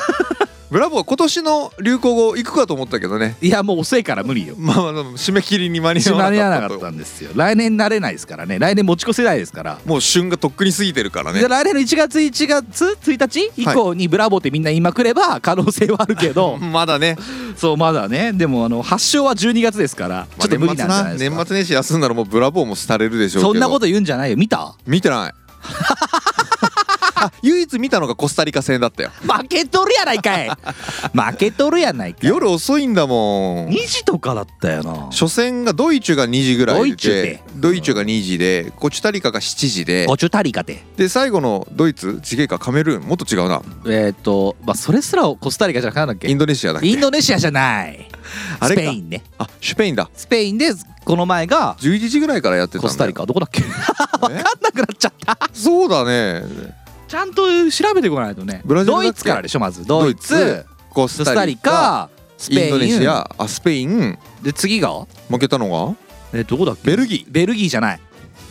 [0.71, 3.37] ブラボー今年の流行語行くかと思ったけどね。
[3.41, 4.55] いやもう遅いから無理よ。
[4.59, 6.63] まあまあ締め切りに間に合わなかったと。
[6.63, 7.31] なかったんですよ。
[7.35, 8.59] 来年なれないですからね。
[8.59, 9.79] 来年持ち越せないですから。
[9.85, 11.41] もう旬がとっくに過ぎてるからね。
[11.41, 16.57] で来年の1月1月1日以降にブラボーってみんな言いまくれば可能性はあるけど。
[16.61, 17.17] まだね。
[17.57, 18.33] そうまだね。
[18.33, 21.37] でもあの発症は12月ですからちょっと無理なんじゃないですか。
[21.37, 24.37] 年末年始休んだらもうブラボーも廃れるでしょうそんなこと言うんじゃないよ。
[24.37, 24.75] 見た？
[24.87, 25.35] 見てない
[27.17, 29.11] あ唯一見たのがコスタリカ戦だったよ。
[29.23, 30.49] 負けとるやないかい。
[31.13, 32.27] 負けとるやないかい。
[32.29, 33.69] 夜遅いんだもん。
[33.69, 35.09] 2時とかだったよな。
[35.11, 37.23] 初戦がドイツが2時ぐらいドイツで。
[37.23, 40.07] でドイツが2時でコチュタリカが7時で。
[40.07, 43.63] ごちゅたりかてで最後のドイツちげえかカメルーンもっと違うな。
[43.87, 46.29] えっ、とまあそれすらコスタリカじゃなかったんだっけ？
[46.29, 46.89] インドネシアだっけ？
[46.89, 48.09] インドネシアじゃない。
[48.61, 48.83] あれか。
[48.83, 49.23] スペインね。
[49.39, 50.09] あシュペインだ。
[50.15, 50.73] スペインで
[51.05, 53.27] この前が11時ぐらいからやってたコスタリカ。
[53.27, 53.61] どこだっけ？
[54.21, 55.39] 分かんなくなっちゃった。
[55.53, 56.43] そうだね
[57.15, 58.61] ちゃんと調べてこないとね。
[58.65, 59.87] ブラジルだっけドイツからでしょまず。
[59.87, 62.65] ドイツココスタリカスペイン。
[62.65, 64.19] インドネシアあスペイン。
[64.43, 65.07] で次が？
[65.31, 65.97] 負けたの
[66.33, 66.91] えどこだっけ？
[66.91, 67.33] ベルギー。
[67.33, 68.01] ベルギーじゃない。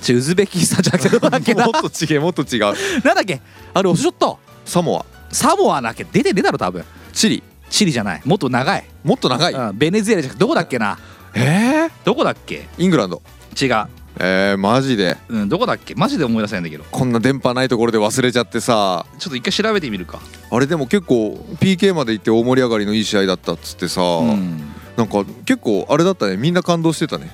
[0.02, 1.10] ちウズベキスタンじゃなくて。
[1.10, 2.62] どこだっけもっと違えもっと違う。
[3.04, 3.41] なんだっけ？
[3.73, 4.38] あれおしょった。
[4.63, 5.06] サモア。
[5.34, 6.86] サモアだっけ出て出たろ多分。
[7.12, 7.43] チリ。
[7.69, 8.21] チリじゃない。
[8.23, 9.54] もっと長い、もっと長い。
[9.54, 10.97] うん、ベネズエラじゃなくてどこだっけな？
[11.36, 12.69] えー、どこだっけ？
[12.78, 13.21] イングランド。
[13.62, 13.88] 違う
[14.19, 15.17] えー、マジで。
[15.28, 15.95] うんどこだっけ？
[15.95, 16.84] マジで思い出せないんだけど。
[16.91, 19.06] こんな電波ないところで忘れちゃってさ。
[19.17, 20.19] ちょっと一回調べてみるか。
[20.52, 24.62] あれでも結構 PK まで行って大盛り上がりのいい試合だったっつってさ、うん、
[24.97, 26.38] なんか結構あれだったね。
[26.38, 27.32] みんな感動してたね。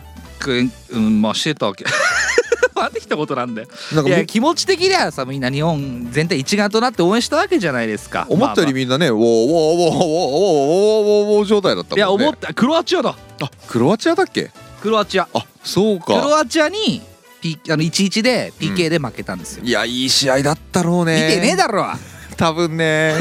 [0.94, 1.84] うんまあしてたわけ。
[2.74, 3.68] 回ってきたことなんだよ。
[4.06, 8.26] いや気持ち的にはさみんな日本全体一丸となって応援したわけじゃないですか。
[8.30, 12.00] 思ったよりみんなね、まあまあ、ウォーウォーウォーウォーウォーウォーウォー状態だったもんね。
[12.00, 12.54] いや思った。
[12.54, 13.18] クロアチアだ。
[13.42, 14.50] あクロアチアだっけ？
[14.82, 15.28] クロアチア。
[15.34, 17.02] あそうクロかアチアに、
[17.42, 21.28] P、あの1-1で PK で負けたんですよ、いやいい試合だったろうね。
[21.28, 21.86] 見てねえだろ。
[22.38, 23.16] 多分ね。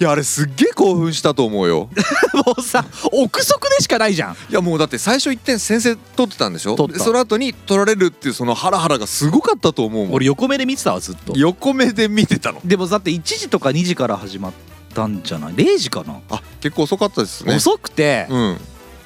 [0.00, 1.88] いやあれすっげえ興奮したと思うよ。
[2.46, 4.32] もうさ憶測でしかないじゃん。
[4.32, 6.76] いやもうだって最初1点先制取ってたんでしょ？
[6.76, 6.98] 取った。
[7.00, 10.14] でその後に取られるっていうそのハラハラがすごかったと思うもん。
[10.14, 11.32] 俺横目で見てたわずっと。
[11.36, 12.60] 横目で見てたの？
[12.64, 14.52] でもだって1時とか2時から始まっ
[14.94, 17.56] たんじゃない？0時かな、あ結構遅かったですね。
[17.56, 18.60] 遅くて、うん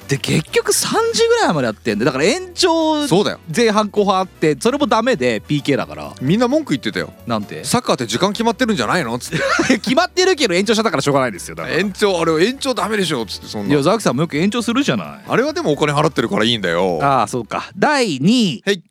[0.07, 3.39] で結局3時ぐらいまでやってんでだから延長そうだよ。
[3.55, 6.13] 前半後半あってそれもダメで PK だから。
[6.21, 7.13] みんな文句言ってたよ。
[7.25, 7.63] なんて？
[7.63, 9.15] サッカーって時間決まってるんじゃないの？
[9.15, 9.79] っつって。
[9.79, 11.75] 決まってるけど延長したからしょうがないですよだから。
[11.77, 13.23] 延長あれ延長ダメでしょ？
[13.23, 13.73] っつってそんな。
[13.73, 15.07] いやザキさんもよく延長するじゃない。
[15.27, 16.99] あれはでもお金払ってるからいいんだよ。
[17.01, 17.71] ああそうか。
[17.77, 18.63] 第2位。
[18.65, 18.83] はい。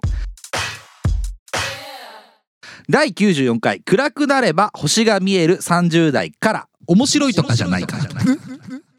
[2.89, 6.67] 第94回「暗くなれば星が見える30代」から。
[6.89, 8.25] 面白いとかじゃないかじゃない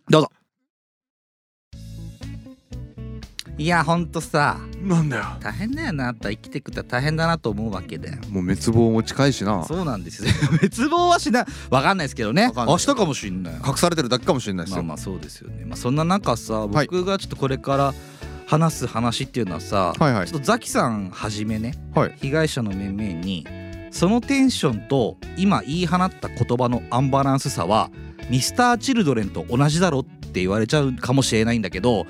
[0.09, 0.31] どうぞ
[3.57, 4.57] いやほんとさ。
[4.81, 5.25] なんだよ。
[5.39, 8.17] 大変だよなあった生きてくったら大変だなと思うわけだよ。
[8.29, 9.63] もう滅亡も近いしな。
[9.65, 10.31] そうなんですよ。
[10.59, 11.45] 滅亡はしない。
[11.69, 12.51] わかんないですけどね。
[12.55, 15.65] 明日かもしんない隠されてるだけかもしれないですよ、まあまあそうですよね。
[15.65, 16.87] まあそんな中さはい。
[16.87, 17.93] 僕がちょっとこれから
[18.47, 20.27] 話す話っていうのはさ、はいはい。
[20.27, 22.15] ちょっとザキさんはじめねはい。
[22.19, 23.45] 被害者の面々に
[23.91, 27.91] そのテンションと今言い放った言葉のアンバランスさは
[28.29, 32.07] ミスター・チルドレンと同じだろって言われちゃうかもしれないんだけど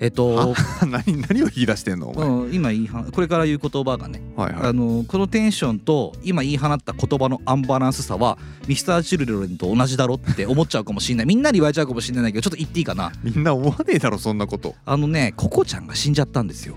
[0.00, 0.54] えっと、
[0.86, 4.68] 何何を言い出してんのうん、今言い放これから言う言葉がね、はいはい。
[4.68, 11.26] あのこのテンションと今言い放った言葉のアンバランスさはミスター・チルドレンと同じだろって思っちゃうかもしれない。
[11.26, 13.12] みんなに言われちゃうかもしれないけどちょっと言っていいかな？
[13.22, 14.74] みんな思わねえだろそんなこと。
[14.84, 16.76] あのねココちゃんが死んじゃったんですよ。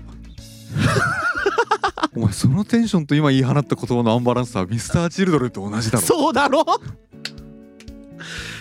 [2.16, 6.04] お前そのテンションと今言い放った言葉のアンバランスはミスター・チルドレンと同じだろ。
[6.06, 6.64] そうだろ？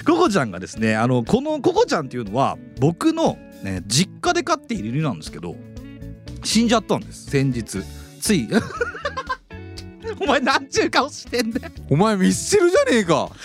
[0.07, 5.55] ココちゃんがですねあのこのココちゃんっていうのは僕の、ね、実家で飼っている犬なんですけど
[6.43, 7.29] 死んじゃったんです。
[7.29, 7.83] 先日。
[8.21, 8.47] つい。
[10.21, 11.73] お前なんちゅう顔してんだよ。
[11.89, 13.29] お前ミスチルじゃねえか。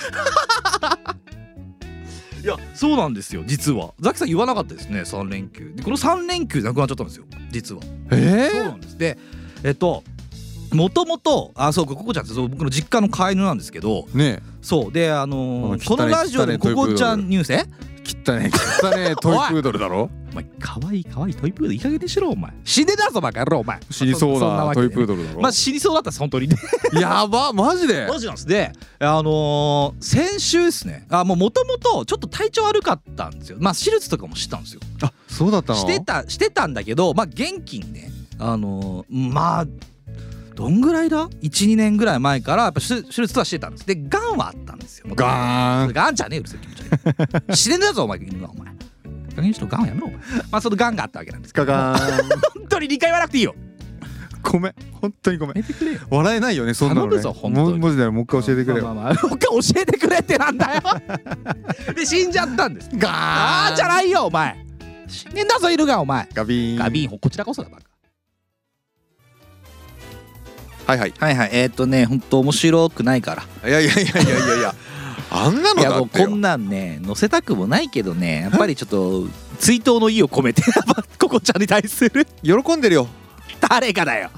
[2.43, 3.43] いやそうなんですよ。
[3.45, 3.93] 実は。
[4.01, 5.01] ザキさん言わなかったですね。
[5.01, 5.73] 3連休。
[5.75, 7.25] でこの3連休で亡くなっちゃったんですよ。
[7.51, 7.81] 実は。
[8.13, 8.97] えそうなんです。
[8.97, 9.19] で
[9.65, 10.05] えっと
[10.73, 14.19] もともとあそうかココちゃんってそう僕の実家の飼い犬なんですけどえ。
[14.19, 17.53] ねそうであのーこのラジオでココちゃんニュース？
[17.53, 20.11] ええ汚ねえ汚ねえトイプードルだろ？
[20.33, 22.53] お前可愛い可愛いトイプードルいい加減にしろお前。
[22.65, 23.79] 死んでたぞバカ野郎お前。
[23.91, 26.49] 死にそうなトイプードドルだろ、まあ死にそうだったです本当に
[27.01, 28.07] やばマジで？
[28.09, 31.07] マジなんですであのー先週ですね。
[31.11, 33.59] あもうもともとちょっと体調悪かったんですよ。
[33.61, 34.81] まあ手術とかもしてたんですよ。
[35.03, 35.79] あそうだったの？
[35.79, 39.67] してたしてたんだけどまあ元気にねあのーまあ
[40.55, 43.87] どんぐらいだ？12年ぐらい前からやっぱ手手術はしてたんです。
[43.87, 45.07] でがんはあったんですよ。
[45.15, 46.83] ガーンがんじゃねえようるせえ気持ち
[47.33, 48.73] 悪い死ねんだぞお前犬がお前。
[49.35, 50.19] 加減にしろがんやめろお前。
[50.51, 51.67] まあそのがんがあったわけなんですけど。
[51.67, 52.29] ガガーン
[52.61, 53.55] 本当に2回言わなくていいよ。
[54.43, 54.75] ごめん。
[55.01, 55.65] 本当にごめん。
[56.11, 57.11] 笑えないよねそんなのね。
[57.11, 57.79] 頼むぞ本当に。
[57.79, 57.93] もう
[58.25, 60.81] 一回教えてくれよ、まあまあまあもう一回教えてくれってなんだよ
[61.95, 64.57] で死んじゃったんですガああじゃないよお前
[65.07, 67.85] 死ねんだぞ犬がお前ガビーンガビーンこちらこそだバカ
[70.87, 71.15] はいはい。
[71.19, 71.51] はいはい。
[71.53, 73.69] えーっとね本当面白くないから。
[73.69, 74.59] いやいやいやいやいや。
[74.59, 74.75] いや
[75.31, 79.27] あんなのいやもうだってよこんなんね載せたくもないけどねやっぱりちょっと
[79.59, 82.27] 追悼の意を込めてやっぱココちゃんに対する。
[82.43, 83.09] 喜んでるよ。
[83.69, 84.31] 誰かだよ。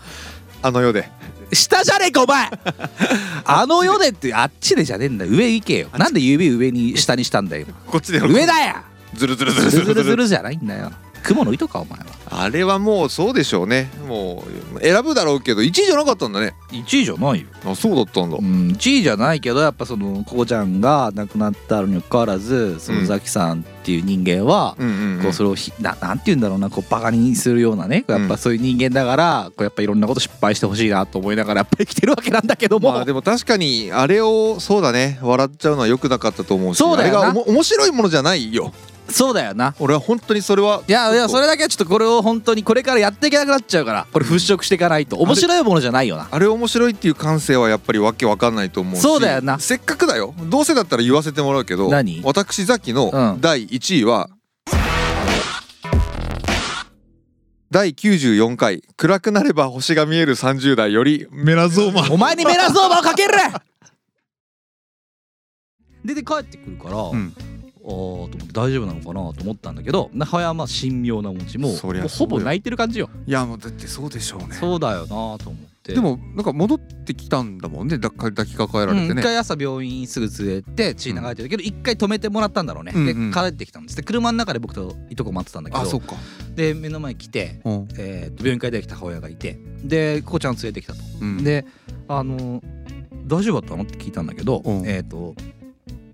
[0.62, 1.10] あの世で。
[1.52, 2.48] 下じゃねえかお前。
[3.44, 5.32] あの世でってあっちでじゃねえんだよ。
[5.32, 5.88] 上行けよ。
[5.96, 7.66] なんで指上に下にしたんだよ。
[7.86, 8.76] こっちで喜ん上だよ。
[9.14, 9.84] ずるずるずるズル。
[9.86, 10.92] ズルずるじゃないんだよ
[11.24, 12.04] 雲の糸かお前は。
[12.30, 13.90] あれはもうそうでしょうね。
[14.08, 16.54] もう選ぶだろうけど1位じゃなかったんだね。
[16.70, 17.46] 1位じゃないよ。
[17.64, 18.36] あそうだったんだ。
[18.36, 24.76] うん1位じゃないけどやっぱそのココちゃんが亡くなったのにもかかわらずそのザキさんっていう人間は、
[25.22, 28.04] こうそれをひななんて言うんだろうなこうバカにするようなね。
[28.06, 35.18] やっぱそういう人間だからこうやっぱいろんなこと失敗してほしいなと思いながらやっぱり生きてるわけなんだけども、まあでも確かにあれをそうだね。
[35.22, 37.20] 笑っちゃうのは良くなかったと思うしそうだよな。
[37.20, 38.72] あれがおも面白いものじゃないよ
[39.08, 39.74] そうだよな。
[39.78, 45.16] 俺は本当にそれはいやいやそれだけはちょっとこれを本当にこれからやっていけなくなっちゃうからこれ払拭していかないと。
[45.16, 46.28] 面白いものじゃないよな。
[46.30, 49.00] あれ面白いっていう感性はやっぱりわけわかんないと思うし。
[49.02, 49.58] そうだよな。
[49.58, 50.34] せっかくだよ。
[50.44, 52.22] どうせだったら言わせてもらうけど何？
[52.24, 53.40] 私ザキうのん。
[53.40, 54.30] 第1位は、
[57.70, 62.08] 第94回「暗くなれば星が見える30代」よりメラゾーマ。
[62.12, 63.32] お前にメラゾーマをかける
[66.04, 67.34] でで 帰ってくるから、ん
[67.84, 73.10] あーと思って大丈夫なのかなと思ったんだけど母親はまあ神妙な持ちももほぼ泣いてる感じよ。
[73.26, 74.56] いやもうだってそうでしょうね。
[74.58, 75.92] そうだよなと思って。
[75.92, 83.30] でもなんか戻ってきたんだもんねだ抱きかかえられてね、うん一回朝病院すぐ連れて血流れてるけど一回止めてもらったんだろうね、うんうん。
[83.30, 83.96] で帰ってきたんです。
[83.96, 86.16] で車の中で僕といとこ待ってたんだけどあそっか。
[86.54, 87.88] で目の前に来て、うん。
[87.98, 91.44] えーと病院から出てきた母親がいてでここちゃん連れてきたと、うん。
[91.44, 91.66] で
[92.08, 92.62] あの
[93.26, 93.82] 大丈夫だったの？
[93.82, 94.86] って聞いたんだけど、うん。
[94.86, 95.34] えっ、と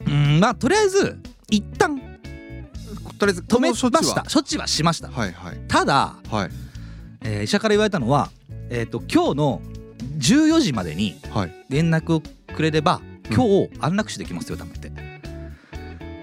[0.05, 1.21] うんまあとりあえず
[1.51, 1.99] 一旦
[3.19, 4.23] とりあえず止めました。
[4.23, 4.67] 処置は？
[4.67, 5.09] しました。
[5.11, 5.59] はいはい。
[5.69, 6.51] ただ、はい。
[7.23, 8.31] えー医者から言われたのは、
[8.71, 9.63] えー、と今日の
[10.19, 11.67] 14時までにはい。
[11.69, 12.23] 連絡を
[12.55, 14.91] くれれば今日安楽死できますよ多分って。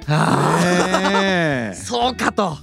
[0.08, 2.58] ああ、え そうかと。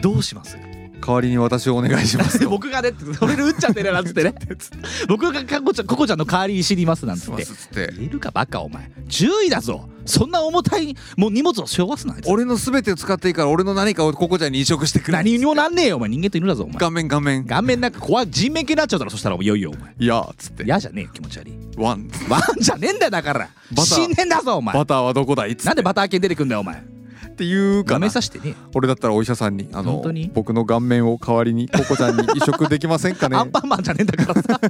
[0.00, 0.56] どうします？
[1.00, 2.48] 代わりに私をお願いしますと。
[2.50, 4.34] 僕がね俺で打っちゃってるなっつってね。
[5.08, 7.32] 僕がかこちゃんココちゃんの代わりに知りますなんつしって。
[7.32, 8.90] ますっつっているかバカお前。
[9.08, 9.88] 注意だぞ。
[10.06, 15.18] そんな重たいもう荷物を背負わすな俺の全てを使っていいから俺の何かをココちゃんに移植してくれ。
[15.18, 16.08] 何にもなんねえよお前。
[16.08, 16.76] 人間と犬だぞお前。
[16.78, 17.44] 顔面顔面。
[17.44, 19.36] 顔面なんか怖い人面系になっちゃうだろそしたら。
[19.36, 19.94] もういよいよお前。
[19.98, 20.64] いやっつって。
[20.64, 21.52] 嫌じゃねえよ気持ち悪い。
[21.76, 22.08] ワン。
[22.28, 23.48] ワンじゃねえんだよだから。
[23.84, 24.74] 死んでんだぞお前。
[24.74, 25.66] バターはどこだいっつって。
[25.66, 26.97] なんでバター犬出てくんだよお前
[27.38, 28.56] っていうか画な面さしてね。
[28.74, 30.28] 俺だったらお医者さんにあの本当に？
[30.34, 33.36] 僕の顔面を代わりにココちゃんに移植できませんかね。
[33.36, 34.60] アンパンマンじゃねえんだからさ。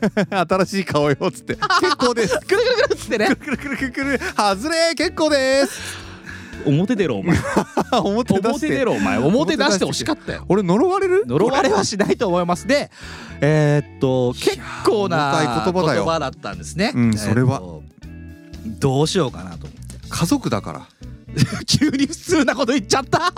[0.66, 1.56] 新しい顔よっつって。
[1.80, 2.38] 結構です。
[2.46, 3.26] くるくるくるっつってね。
[3.36, 5.80] くるくるくるくる外れ結構です。
[6.66, 7.38] 表出ろお前。
[8.04, 8.48] 表出して。
[8.66, 9.18] 表出ろお前。
[9.18, 10.44] 表出してほしかったよ。
[10.50, 11.24] 俺呪われる？
[11.26, 12.66] 呪われはしないと思います。
[12.66, 12.90] で
[13.40, 16.92] えーっと結構な言葉だったんですね。
[16.94, 17.62] うんそれは。
[17.62, 17.80] えー
[18.80, 19.96] どうしようかなと思って。
[20.10, 20.86] 家族だから
[21.66, 23.32] 急に普通なこと言っちゃった。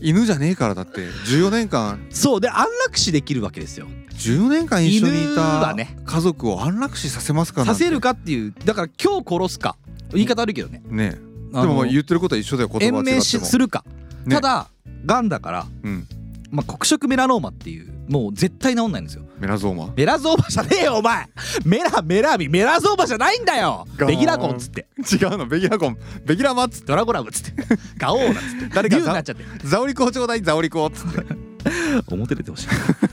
[0.00, 1.00] 犬じゃねえからだって。
[1.00, 2.00] 14年間。
[2.10, 2.40] そう。
[2.40, 3.88] で安楽死できるわけですよ。
[4.18, 5.96] 14年間一緒にいたね。
[6.04, 8.54] 家族を安楽死させますかさせるかっていう。
[8.64, 9.76] だから今日殺すか。
[10.12, 10.82] 言い方悪いけどね。
[10.88, 11.18] ね。
[11.52, 12.68] でもまあ言ってることは一緒だよ。
[12.68, 13.84] 言葉は違っ延命しするか、
[14.24, 14.34] ね。
[14.34, 14.68] ただ
[15.04, 16.06] がんだから、うん。
[16.50, 19.24] まあ、黒色メラノーマっていうもう絶対治んないんですよ。
[19.38, 19.92] メラゾーマ？
[19.96, 21.28] メラゾーマじゃねえよお前。
[21.64, 23.86] メラメラビメラゾーマじゃないんだよ。
[23.98, 24.86] ベギラコンっつって。
[25.12, 25.98] 違うのベギラコン。
[26.24, 26.86] ベギラマっつって。
[26.86, 27.62] ドラゴラムっつって。
[27.98, 28.74] ガオーナっつって。
[28.74, 29.44] 誰か竜になっちゃって。
[29.64, 31.24] ザオリコちょうだいザオリコっつって。
[32.08, 32.68] 表出てほしい。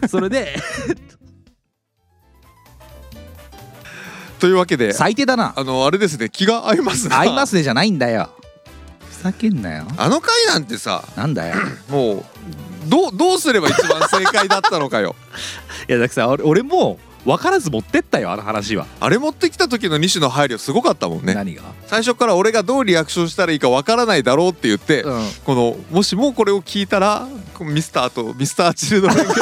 [0.08, 0.56] それで。
[4.40, 5.54] というわけで最低だな。
[5.56, 7.20] あのあれですね気が合いますな。
[7.20, 8.30] 合いますねじゃないんだよ。
[9.10, 9.86] ふざけんなよ。
[9.98, 11.56] あの回なんてさなんだよ。
[11.90, 12.26] もう
[12.88, 15.16] どうどうすれば一番正解だったのかよ。
[15.88, 21.34] いやだからさ俺俺も分からず持ってったよあの話は、あれ持ってきた時の西の配慮すごかったもんね。
[21.34, 29.36] 何が、最初から俺がどうリアクションしたらいいかわからないだろうって言って、うん、このもしもこれを聞いたらこうミスターとミスターチルドレンがいいっ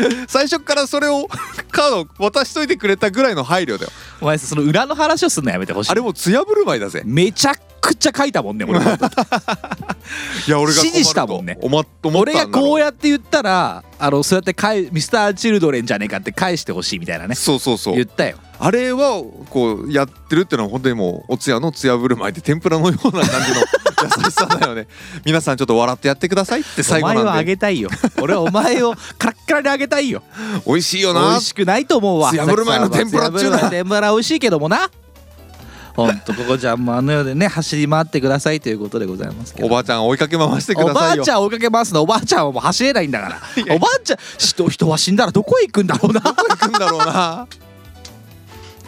[0.00, 0.26] ていう。
[0.28, 1.28] 最初からそれを
[1.70, 3.92] カード渡しといてくれたぐらいの配慮だよ。
[4.22, 5.90] お前さその裏の話をすんのやめてほしい。
[5.90, 7.02] あれもう艶振る舞いだぜ。
[7.04, 8.78] めちゃくちゃ書いたもんね俺
[10.46, 11.58] いや俺が指示したもんね。
[12.02, 17.34] 俺がこうやって言ったらあのそうやって返ミスターチルドレンじゃねえかって返してほしいみたいなね。
[17.34, 17.94] そうそうそう。
[17.94, 18.36] 言ったよ。
[18.58, 23.60] あれはこうやってるってのは本当にもうおつやの艶振る舞いで天ぷらのような感じの
[24.24, 24.86] 優しさだよね。
[25.24, 27.90] 皆さんちょっと笑ってやってくださいって最後お前はあなんでげたいよ。
[28.20, 30.22] 俺はお前をカラッカラであげたいよ。
[30.66, 32.30] 美味しいよ美な味しくないと思うわ。
[32.30, 34.90] 艶振る舞いの天ぷらっちゅうの天ぷら美味しいけどもな
[35.96, 39.66] ほんとここちゃんもあの世でね走り回ってくださいということでございますけど。
[39.66, 41.22] おばあちゃん追いかけ回してくだおばさいよ。
[41.22, 43.74] あちゃん追いかけますのおばあちゃんはもう走れないんだから。
[43.74, 46.20] おばあちゃん人人は死んだらどこへ行くんだろうな。
[46.20, 47.46] どこ行くんだろうな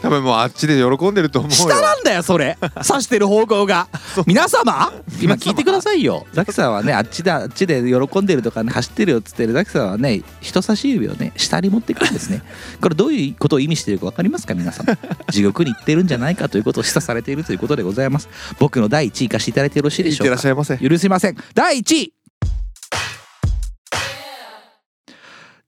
[0.01, 1.57] 多分もうあっちで喜んでると思うよ。
[1.57, 2.57] 下なんだよそれ。
[2.63, 3.89] 指してる方向が。
[4.27, 4.93] 皆様？
[5.21, 6.27] 今聞いてくださいよ。
[6.33, 9.53] ザキさんはねあっちであっちで喜んでるとかね走ってるよっつってる。
[9.53, 12.43] ザキさんはね人差し指をね下に持ってくるんですね。
[12.81, 14.55] これどういうことを意味しているか分かりますか？
[14.55, 14.97] 皆様。
[15.31, 18.29] 地獄に行ってるんじゃないかということを示唆されているということでございます。
[18.59, 20.31] 僕の第1位化していただいてよろしいでいってしょうか？
[20.35, 20.79] らっしゃいませ。
[20.79, 21.37] 許せません。
[21.55, 22.13] 第1位。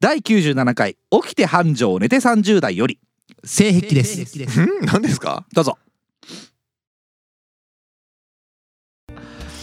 [0.02, 2.98] 第97回起きて繁盛寝て30代より
[3.44, 4.60] 性癖です。
[4.60, 4.68] ん？
[4.84, 5.46] 何ですか？
[5.52, 5.78] どうぞ。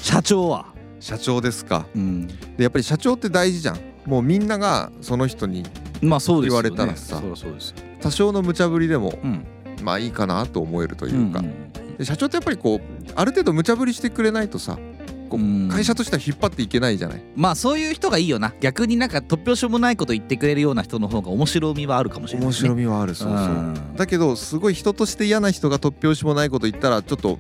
[0.02, 0.74] 社長は？
[1.00, 1.86] 社長ですか。
[1.96, 2.28] うん。
[2.28, 3.80] でやっぱり社長って大事じゃん。
[4.06, 5.64] もうみんながその人に
[6.02, 6.70] まあそうですよね。
[6.70, 7.20] 言われたらさ。
[7.20, 7.76] そうそうですよ。
[8.02, 9.46] 多少の無茶ぶりでもうん。
[9.84, 11.72] まあいいかなと思えるというか、ん。
[11.98, 12.82] で社長ってやっぱりこう
[13.16, 14.80] ある程度無茶ぶりしてくれないとさ
[15.28, 17.24] こう会社としては引っ張っていけないじゃない？
[17.36, 18.54] まあそういう人がいいよな。
[18.62, 23.38] 逆になんか突拍子もないこと言ってくれるような人の方が面白みはあるかもしれない、ね、面白みはあるそうそう。
[23.38, 23.96] うん。
[23.96, 27.38] だけどすごい人として嫌な人が突拍子もないこと言ったらちょっと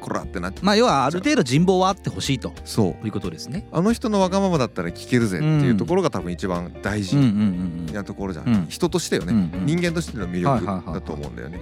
[0.00, 2.52] こらってなってまあ要はある程度人望はあってほしいと。
[2.64, 3.06] そう。
[3.06, 3.66] いうことですね。
[3.72, 7.16] あの人のわがままだったら聞けるぜっていうところが多分一番大事
[7.92, 8.66] なところじゃん、うん。
[8.68, 9.66] 人としてよね、うんうん。
[9.66, 11.58] 人間としての魅力だと思うんだよね、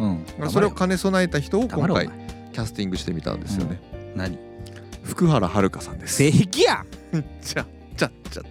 [0.50, 2.08] それを兼ね備えた人を今回
[2.52, 3.80] キャスティングしてみたんですよね、
[4.14, 4.47] 何？
[5.08, 6.16] 福原遥さんです。
[6.16, 6.86] 性癖やん。
[7.42, 8.42] じゃじゃじゃ。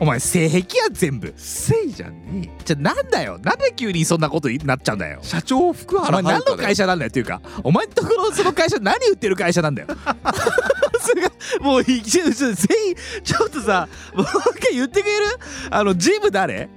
[0.00, 1.32] お前性癖やん全部。
[1.36, 2.62] せいじゃねえ。
[2.64, 3.38] じゃあなんだよ。
[3.42, 5.20] なんで急にそんなことになっちゃうんだよ。
[5.22, 9.88] 社長福お原前何の会社なんだよっていうかお前んところその会社何売ってる会社なんだよ
[11.00, 11.30] それが
[11.60, 15.24] もう全員ちょっとさもう一回言ってくれる？
[15.70, 16.68] あのジム誰？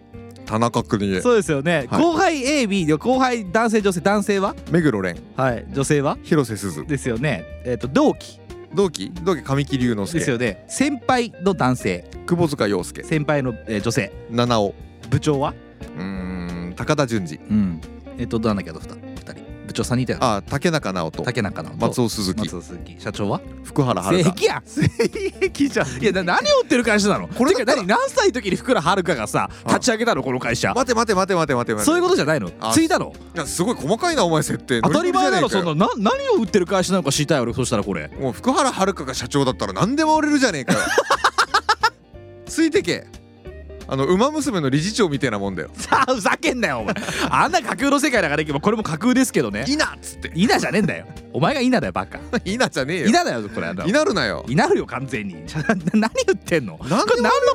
[0.46, 1.22] 田中邦衛。
[1.22, 2.02] そうですよね、はい。
[2.02, 4.02] 後輩 AB で後輩男性女性。
[4.02, 4.56] 男性は？
[4.72, 5.22] 目黒蓮。
[5.38, 5.66] はい。
[5.72, 6.18] 女性は？
[6.22, 6.86] 広瀬すず。
[6.86, 7.46] ですよね。
[7.66, 8.42] えっ、と同期
[8.76, 9.12] 同期？
[9.24, 10.66] 同期神木隆之ですよ介ね。
[10.68, 12.10] 先輩の男性。
[12.26, 13.04] 窪塚洋介。
[13.04, 14.12] 先輩の、えー女性。
[14.32, 14.74] 七尾。
[15.10, 15.54] 部長は？
[15.98, 17.40] うーん高田純次。
[17.50, 17.82] うん。
[18.18, 19.03] えっ、とどうなんだっけど二人二人
[19.74, 21.24] 部部長さんにいたよあ竹中直人。
[21.24, 22.40] 竹中の松尾鈴木。
[22.42, 23.02] 松尾鈴木。
[23.02, 23.42] 社長は？
[23.64, 24.88] 福原遥性癖や性
[25.50, 26.02] 癖じゃん。
[26.02, 27.28] いやな何を売ってる会社なの？
[27.28, 29.68] これ何何歳の時に福原遥がさあ。
[29.70, 30.24] 立ち上げたの？
[30.24, 30.74] この会社。
[30.74, 31.86] 待て待て待て待て待て待て。
[31.86, 32.52] そういうことじゃないの？
[32.60, 33.12] あついたの？
[33.36, 34.82] いやすごい細かいなお前設定。
[34.82, 35.88] 当たり前だろそんな。
[35.88, 37.54] な何を売ってる会社なのか知りたい俺。
[37.54, 38.10] そしたらこれ。
[38.20, 40.80] もう福原遥が社長だったら何でも売れるじゃねえかよ。
[42.46, 43.08] ついてけ
[43.94, 45.70] あの馬娘の理事長みたいなもんだよ。
[45.78, 46.96] さあふざけんなよお前。
[47.30, 49.66] あんな架空の世界だからこれも架空ですけどね。
[49.68, 50.32] いなっつって。
[50.34, 51.06] 稲じゃねえんだよ。
[51.32, 52.20] お前が稲だよバカ。
[52.44, 53.06] いなじゃねえよ。
[53.06, 54.44] 稲だよこれあのいなるなよ。
[54.48, 55.36] いなるよ完全に。
[55.46, 56.80] な何言ってんの？
[56.82, 57.06] 何の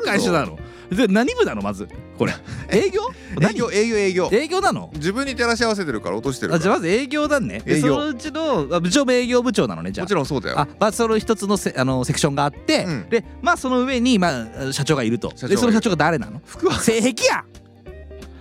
[0.05, 0.57] 会社なの？
[0.91, 1.89] で何部なのまず？
[2.17, 2.33] これ。
[2.71, 3.03] 営業？
[3.41, 4.29] 営業営業営業。
[4.33, 4.91] 営業なの？
[4.95, 7.61] 自分に照らし合わせてるから落としてるあじゃあまず営業だね。
[7.61, 7.95] で営業。
[7.95, 10.05] そのうちのあ部長も営業部長なのねじゃあ。
[10.05, 10.59] もちろんそうだよ。
[10.59, 13.09] あまあその一つのせあのセクションがあって、うん。
[13.09, 15.29] でまあその上にまあ社長がいると。
[15.47, 16.41] でその社長が誰なの？
[16.47, 17.45] 福原性癖や。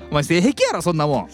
[0.09, 1.27] お前性癖やろそんなもん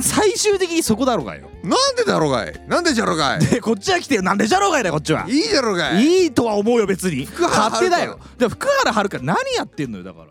[0.00, 1.50] 最終的にそこだろうがよ。
[1.62, 2.60] なんでだろうがい？
[2.68, 3.40] なんでじゃろうがい？
[3.40, 4.22] でこっちは来てよ。
[4.22, 5.26] なんでじゃろうがいだよこっちは。
[5.28, 6.04] いいじゃろうがい。
[6.04, 7.26] いいとは思うよ別に。
[7.26, 8.18] 福原勝手だよ。
[8.38, 10.24] でも福原遥何やってんのよだか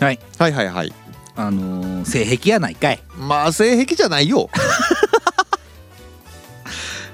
[0.00, 0.06] ら。
[0.06, 0.20] はい。
[0.38, 0.92] はいはいはい。
[1.36, 3.00] あのー、性癖やないかい。
[3.16, 4.50] まあ性癖じゃないよ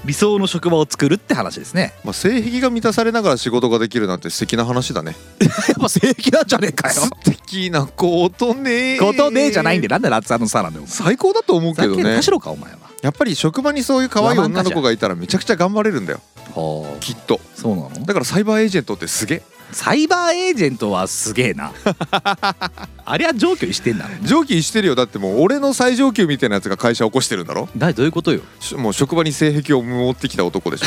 [0.04, 1.94] 理想の職場を作るって話ですね。
[2.04, 5.16] まあ性癖が満たされながら仕事ができるなんて素敵な話だね。
[5.40, 5.48] や
[5.78, 6.94] っぱ性癖なんじゃねえかよ。
[6.94, 12.22] 素敵なことねことねえじゃないんでなんでラッツァのさなんだよ最高だと思うけどね。
[12.22, 12.78] しろかお前は。
[13.02, 16.20] やっぱり職場にそういう可愛い女の子がいたらめちゃくちゃ頑張れるんだよ。
[16.54, 17.40] はきっと。
[17.42, 17.90] あそうなの？
[18.06, 19.42] だからサイバーエージェントってすげえ
[19.72, 21.72] サイバーエージェントはすげえな。
[23.06, 24.94] あれは上級してんだろ上記してるよ。
[24.94, 27.68] だってもう俺の最上級みたいなやつが会社起こしてるんだろ？
[27.76, 28.40] だどういうことよ？
[28.60, 30.86] しもう職場に性癖を持ってきた男でしょ。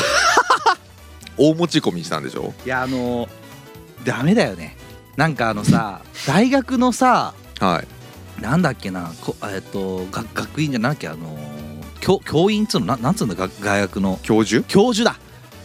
[1.36, 2.54] 大持ち込みしたんでしょ？
[2.64, 3.28] いやあのー、
[4.04, 4.76] ダメだよね。
[5.16, 7.82] なんかあのさ大学のさは
[8.38, 8.42] い。
[8.42, 11.58] なんだっけなこえっと学学院じゃなんだっけあのー
[12.00, 12.86] 教教員っつうの？
[12.86, 14.18] ななんつうんだが大学の。
[14.22, 14.64] 教授？
[14.66, 15.18] 教授だ。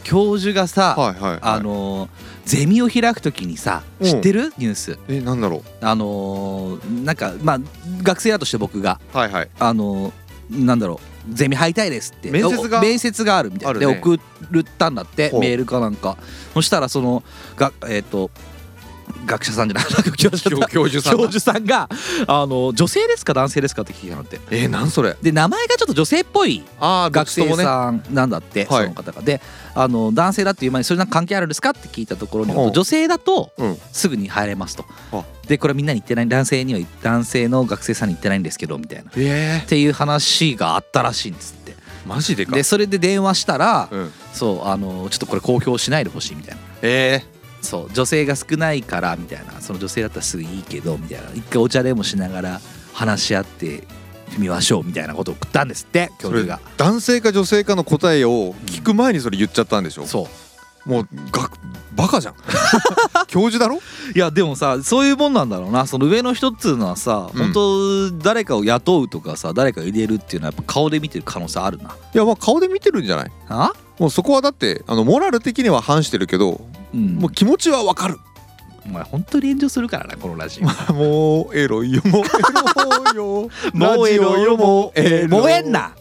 [0.03, 2.09] 教授がさ、はいはい、はい、あのー
[2.45, 4.07] ゼミを開くときにさうん。
[4.07, 4.53] 知ってる？
[4.57, 4.99] ニュース。
[5.07, 7.59] えなんだろあのーなんかまあ
[8.01, 9.49] 学生だとして僕がうはいはい。
[9.59, 11.33] あのーなんだろう？
[11.33, 12.29] ゼミ入りたいですって。
[12.31, 13.85] 面接がお面接があるみたいな、あるね。
[13.85, 14.19] で送っ
[14.77, 16.17] たんだってメールかなんか。
[16.53, 17.23] そしたらその
[17.55, 18.29] がえっ、と
[19.25, 19.85] 学者さんじゃない
[20.17, 21.87] 教授教教授さん教授さんが
[22.27, 24.41] あの女性ですか男性ですかって聞いたのって。
[24.51, 25.15] えなんそれ？
[25.21, 28.83] で名前がちょっと女性っぽいああ学生さんなんだって、はい。
[28.83, 29.21] その方が。
[29.21, 29.39] で
[29.75, 32.69] あの男性だっていう前にそれなんか関係あるんですかって聞いたところによるとう。
[32.71, 33.77] ん女性だとうん。
[33.91, 34.85] すぐに入れますと。
[35.11, 35.23] あ。
[35.47, 39.09] でこれはみんなに言ってない男性には男性の学生さんに言ってないんですけどみたいな。
[39.09, 41.71] っえていう話があったらしいんですって。
[41.71, 42.55] ー、マジでか。
[42.55, 44.11] でそれで電話したら、うん。
[44.33, 46.61] そうあのちょっとこれ公表しないでほしいみたいな。
[46.81, 47.23] え
[47.61, 49.61] そう女性が少ないからみたいな。
[49.61, 51.29] その女性だったらすぐいいけどみたいな。
[51.33, 52.61] 一回お茶でもしながら
[52.93, 53.87] 話し合って
[54.39, 56.59] みましょうみたいなことを送ったんですって教授が。
[56.77, 60.27] 男性か女性かの答えを聞く前にそれ言っちゃったんでしょ、そ
[60.85, 60.89] う。
[60.89, 61.49] もうが
[61.95, 62.35] バカじゃん。
[63.27, 63.79] 教授だろ？
[64.15, 65.87] いやでもさそういうもんなんだろうな。
[65.87, 67.53] その上の人っつうのはさ、うん。
[67.53, 71.95] 本当誰かを雇うとかさ誰かを入れるっていうのはやっぱ顔で見てる可能性あるな。
[72.13, 73.31] いやまあ顔で見てるんじゃない？
[73.47, 73.71] あ？
[73.99, 76.59] もうそこはだってあのモラル的には反してるけど、
[76.93, 77.15] うん。
[77.15, 78.17] もう気持ちはわかる
[78.85, 80.93] お前本当に炎上するからなこのラジオ。
[80.93, 82.29] もうエロいよもうエ
[83.13, 83.49] ロいよ。
[83.73, 85.39] もうエロよ もうエロ。
[85.41, 85.91] 燃えんな。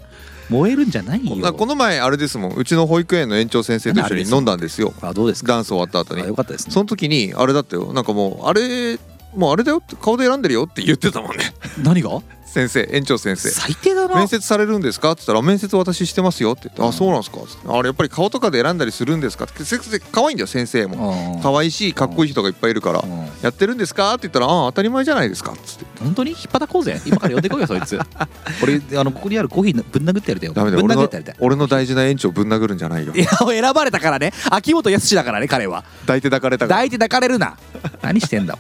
[0.51, 2.53] 燃えるんじゃないこよこの前あれですもん。
[2.55, 4.93] うちの保育園の園長先生と一緒に飲んだんですよ。
[5.01, 5.55] あどうですか？
[5.55, 6.73] ダンス終わった後あによかったですね。
[6.75, 7.93] その時にあれだったよ。
[7.93, 8.99] なんかもうあれ
[9.35, 11.55] もうあれだよって顔で選んでるよって言ってたもんね。
[11.83, 12.11] 何が？
[12.53, 13.49] 先生園長先生。
[13.49, 14.15] 最低だな。
[14.15, 15.13] 面接されるんですか？
[15.13, 17.41] って言ったら面接私してますよって言って、あそうなんですか？
[17.41, 19.45] ってあれやっぱり顔とかで選んだりするんですか？
[19.45, 21.35] って先生可愛いんだよ先生も。
[21.35, 21.43] うん。
[21.43, 23.01] 可愛いしかっこいい人がいっぱいいるから。
[23.01, 23.27] うん。
[23.43, 24.11] やってるんですか？
[24.13, 25.53] って言ったらああ当たり前じゃないですか。
[25.53, 25.87] っつって。
[26.01, 27.01] 本当に引っ叩こうぜ。
[27.07, 27.99] 今から呼んでこいよそいつ。
[28.63, 30.55] 俺あのここにあるコーヒーぶん殴ってやりたいよ。
[30.55, 30.85] ダメだよ。
[30.85, 31.09] 俺の
[31.41, 33.15] 俺の大事な園長ぶん殴るんじゃないよ。
[33.15, 34.33] いや選ばれたからね。
[34.51, 35.85] 秋元康だからね彼は。
[36.03, 36.77] 抱いて抱かれたから。
[36.77, 37.57] 抱いて抱かれるな。
[38.03, 38.59] 何してんだ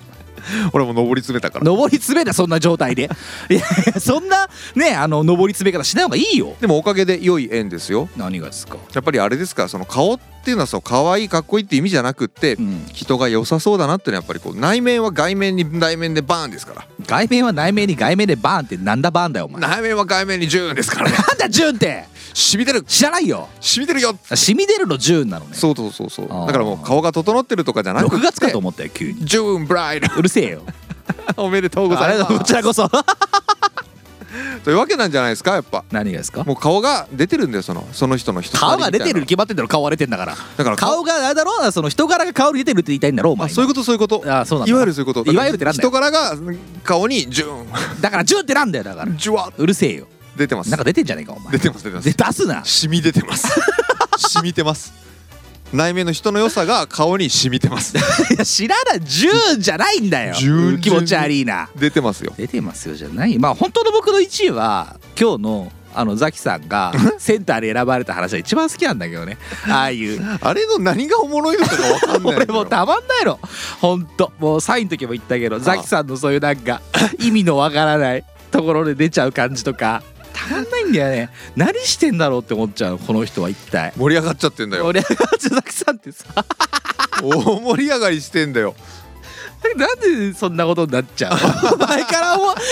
[0.72, 1.70] 俺も上り詰めたから。
[1.70, 3.10] 上り詰めだそんな状態で。
[3.50, 3.62] いやい
[3.94, 6.54] やそんなねあの上り詰め方しない方がいいよ。
[6.60, 8.08] でもおかげで良い縁ですよ。
[8.16, 8.76] 何がですか？
[8.94, 9.68] やっぱりあれですか？
[9.68, 12.84] その顔っていうのはそう可愛いかっこいいって意味じゃなくってうん。
[12.92, 16.84] 人が良さそうだなっていうのはやっぱりこう内面は外面に内面でバーンですから。
[17.06, 19.60] 外面は内面に外面でバーンってなんだバーンだよお前。
[19.62, 21.16] なん内面は外面にジューンですからね。
[21.38, 22.04] だジューンって？
[22.34, 22.82] 染みてる。
[22.82, 23.48] 知らないよ。
[23.60, 25.54] 染みてるよ染み出るのジューンなのね。
[25.54, 26.28] そうそうそうそう。
[26.28, 29.24] だからもう顔が整ってるとかじゃなくて6月かと思ったよ急に。
[29.24, 30.62] ジューンブライド うるせえよ。
[31.36, 32.38] おめでとうございます。
[32.38, 32.90] こちらこそ
[34.64, 35.84] というわけなんじゃないですかやっぱ。
[35.90, 36.44] 何がですか？
[36.44, 40.36] もう顔が出てるんだよそのその人の人顔が出てるに決まってんだろ顔は出てんだから。
[40.56, 44.22] だから顔があれだろその人柄が顔に出てるって言いたいんだろお前あそういうことそういうこと。
[44.26, 44.70] あそうなんだ。
[44.70, 45.30] いわゆるそういうこと。
[45.30, 45.88] いわゆるってなんだよ。
[45.88, 46.36] 人柄が
[46.84, 48.00] 顔にジューン。
[48.00, 49.12] だからジュンってなんだよだから。
[49.12, 49.52] ジュワッ。
[49.56, 50.06] うるせえよ。
[50.36, 50.70] 出てます。
[50.70, 51.52] なんか出てんじゃねえかお前。
[51.52, 52.04] 出てます出てます。
[52.06, 52.64] で出すな。
[52.64, 53.48] 染み出てます。
[54.30, 54.92] 染みてます
[55.72, 57.96] 内面の人の良さが顔に染みてます。
[58.32, 59.00] いや知らない。
[59.00, 60.34] ジュンじゃないんだよ。
[60.80, 61.68] 気持ち悪いな。
[61.76, 62.32] 出てますよ。
[62.36, 63.38] 出てますよじゃない。
[63.38, 69.38] まあ本当の僕の1位は今日のあのザキさんがセンターで選ばれた話が一番好きなんだけどね。
[69.68, 70.38] ああいう。
[70.40, 73.38] あれの何がおもろいのかが分かんない俺もうたまんないの。
[73.80, 76.80] ほんともうサインの時も言ったけどザキさんのそういうなんか
[77.20, 80.02] 意味のわからないところで出ちゃう感じとか
[80.32, 81.30] たまんないんだよね。
[81.56, 83.92] 何してんだろうって思っちゃうこの人は一体。
[83.96, 84.86] 盛り上がっちゃってんだよ。
[84.86, 85.08] 俺が
[85.38, 86.26] ザキさんってさ。
[87.22, 88.74] 大盛り上がりしてんだよ。
[89.76, 91.32] なんでそんなことになっちゃう
[91.78, 91.86] の？
[91.86, 92.62] 前からもなんで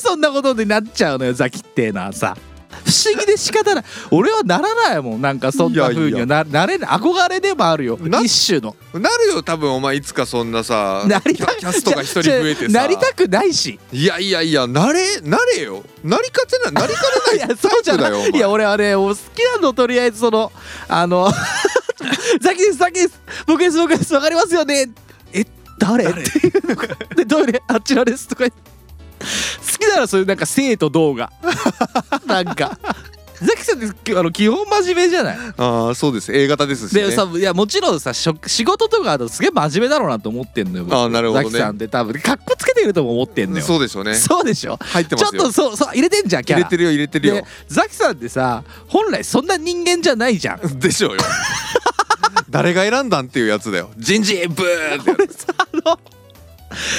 [0.00, 2.36] そんなことになっちゃうのよザキってのはさ。
[2.36, 2.49] 不
[2.90, 3.84] 思議で仕方ない。
[4.10, 5.20] 俺はならないもん。
[5.22, 6.26] なんかそんな風には。
[6.26, 7.98] ななれない憧れでもあるよ。
[8.00, 8.76] な一種の。
[8.92, 12.80] なるよ多分お前いつかそんなさなりたキャストが一人増えてさ。
[12.80, 13.78] なりたくないし。
[13.92, 15.82] いやいやいやなれなれよ。
[16.04, 17.00] なりかてななりか
[17.34, 18.30] いやねないそうじゃない。
[18.30, 20.50] いや俺はねもう好きなのとりあえずその
[20.88, 21.30] あの
[22.40, 23.20] ザキですザキです。
[23.46, 24.12] 僕です僕です。
[24.14, 24.88] わかりますよね。
[25.32, 25.44] え
[25.78, 26.04] 誰？
[26.04, 26.88] っていうのが。
[27.14, 28.58] でトイレあちらですとか言って
[29.20, 31.30] 好きならそういうなんか生と動画
[32.26, 32.78] なんか。
[33.42, 35.38] ザキさんってあの基本真面目じゃない？
[35.56, 36.30] ああそうです。
[36.30, 37.04] A 型ですしね。
[37.04, 40.84] でさいやもちろんさしょ仕事とかだとすげえ真面目だろうなと思ってんのよ。
[40.84, 41.48] 僕あーなるほどね。
[41.48, 42.20] ザキさんって多分。
[42.20, 43.64] かっこつけてるとも思ってんのよ。
[43.64, 44.14] そうでしょうね。
[44.14, 44.76] そうでしょ？
[44.82, 45.30] 入ってますよ。
[45.30, 46.60] ちょっとそうそう入れてんじゃんキャラ。
[46.60, 47.34] 入れてるよ入れてるよ。
[47.36, 50.78] でザキさんってさ本来そんな人間じゃないじゃん。
[50.78, 51.22] でしょうよ。
[52.50, 53.90] 誰が選んだんっていうやつだよ。
[53.96, 55.98] 人事ブーってや俺さあの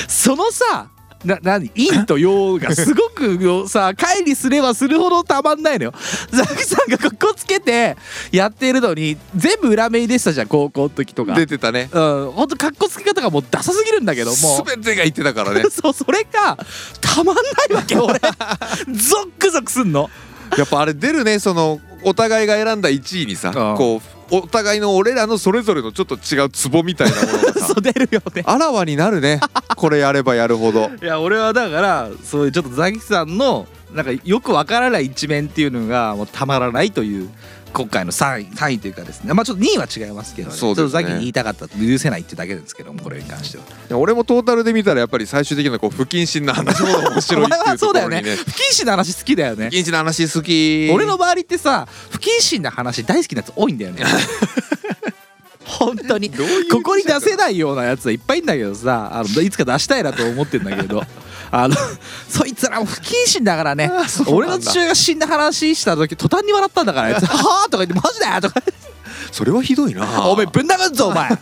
[0.07, 0.87] そのさ
[1.23, 1.69] な何？
[1.69, 5.93] 陰と陽がすごくよさ乖離すればするほどたまんないのよ。
[6.31, 7.95] ザキさんがかっこつけて
[8.31, 11.33] やってるのに全部裏目でしたじゃん高校の時とか。
[11.33, 11.89] 出てたね。
[11.91, 12.31] うん。
[12.31, 14.63] ほんとかっこつけ方がもうダサすぎるんだけども。
[14.65, 15.63] 全てが言ってたからね。
[15.69, 16.57] そうそれが
[16.99, 18.19] たまんないわけ俺。
[18.19, 20.09] ゾックゾクすんの。
[20.57, 23.77] やっぱあれ出るねそのお互いが選んだ1位にさうん。
[23.77, 28.43] こうお互いの俺らのそれぞれのちょっと違うツボみたいなものがさ るよね。
[28.45, 29.39] あらわになるね。
[29.75, 30.89] これやればやるほど。
[31.01, 37.29] いや俺はだからそういうちょっとザキさんのなんかよくわからない一面っていうのがもうたまらないという
[37.73, 39.33] 今回の3位3位というかですね。
[39.33, 40.91] まあちょっと2位は違いますけど、ね、そうですね。
[40.91, 43.57] ちょっとザキに言いたかった許せないっていうだけですけどもこれに関して
[43.93, 48.21] は、俺もトータルで見たらやっぱり最終的なこう不謹慎な話も 面白いっていうとそうだよね。
[48.21, 49.69] ころにね不謹慎な話好きだよね。
[49.69, 50.89] 不謹慎な話好き。
[50.93, 54.03] 俺の周りってさ不謹慎な話大好きなやつ多いんだよね。
[55.65, 56.29] 本当に。
[56.29, 61.03] ここに出せないようなやつはいっぱいいんだけどさあのいつか出したいなと思ってんだけど
[61.51, 61.75] あの
[62.29, 63.91] そいつらも不謹慎だからね。
[64.27, 68.61] 俺の父親が死んだ話した時途端に笑ったんだから はあとか言ってマジだよとか。
[69.31, 70.27] それはひどいな。
[70.27, 71.27] おめえぶん殴んぞお前。
[71.29, 71.37] ふ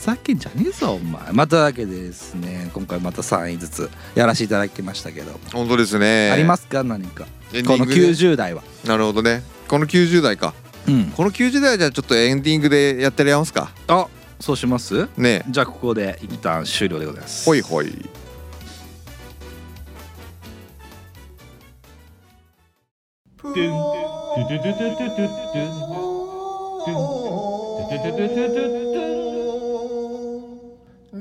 [0.00, 1.20] ざけんじゃねえぞお前。
[1.32, 6.30] まただけでですね今回また3位ずつやらせていただきましたけど、本当ですね。
[6.30, 7.24] ありますか何か。
[7.24, 8.02] このエンディングで。
[8.02, 8.62] 90代は。
[8.84, 9.42] なるほどね。
[9.66, 10.54] この90代か。
[10.86, 11.04] うん。
[11.16, 13.70] この90代はじゃあちょっとエンディングでやってやりますか。
[13.88, 14.06] あ
[14.40, 15.08] そうします？
[15.16, 15.44] ねえ。
[15.50, 17.44] じゃあここで一旦終了でございます。
[17.44, 18.08] ほいほい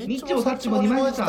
[0.07, 1.23] ニッチもサッチも二枚舌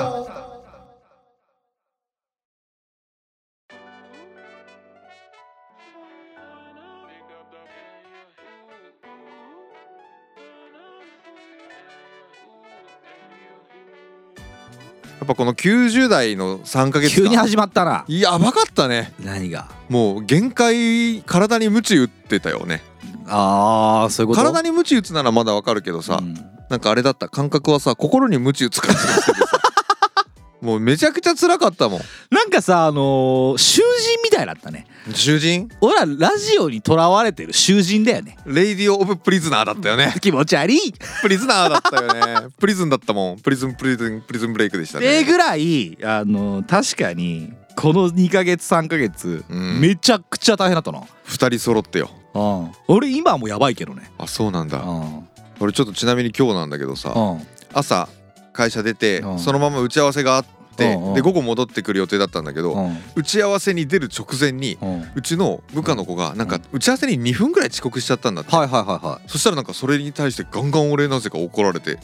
[15.18, 22.82] やっぱこの90代の3ヶ月間急に始まったなやばかったね何がもう限界体に鞭打ってたよね。
[23.26, 24.42] ああそういうこと？
[24.42, 26.34] 体に鞭打つならまだわかるけどさ、うん。
[26.70, 27.28] なんかあれだった。
[27.28, 29.46] 感覚はさ心に鞭打つ感じがしててさ。
[30.60, 32.00] もうめちゃくちゃ辛かったもん。
[32.32, 34.86] なんかさあのー囚人みたいだったね。
[35.14, 35.68] 囚人？
[35.80, 38.36] 俺らラジオにとらわれてる囚人だよね。
[38.44, 40.14] Radio of Prisoner だったよね。
[40.20, 40.78] 気持ち悪い。
[41.22, 42.48] Prisoner だったよね。
[42.58, 43.38] Prison だったもん。
[43.38, 45.06] Prison prison Prison Break でしたね。
[45.20, 49.80] えぐらいあのー確かにこの2ヶ月3ヶ月、うん。
[49.80, 50.98] めちゃくちゃ大変だったな。
[51.26, 52.10] 2人揃ってよ。
[52.34, 52.72] うん。
[52.88, 54.10] 俺今はもうやばいけどね。
[54.18, 54.80] あそうなんだ。
[54.80, 55.28] うん。
[55.60, 57.46] 俺ちょっとちなみに今日なんだけどさうん。
[57.72, 58.08] 朝
[58.52, 59.38] 会社出てうん。
[59.38, 60.44] そのまま打ち合わせがあっ
[60.76, 62.96] てで午後戻ってくる予定だったんだけどうん。
[63.14, 64.76] 打ち合わせに出る直前に
[65.14, 68.54] うちの部下の子がなんか打ち合わせに2分ぐらい遅刻しちゃったんだって。
[68.56, 71.92] はいはいはいはそしたらなんかそれに対してガンガン俺なぜか怒られて。
[71.92, 71.96] い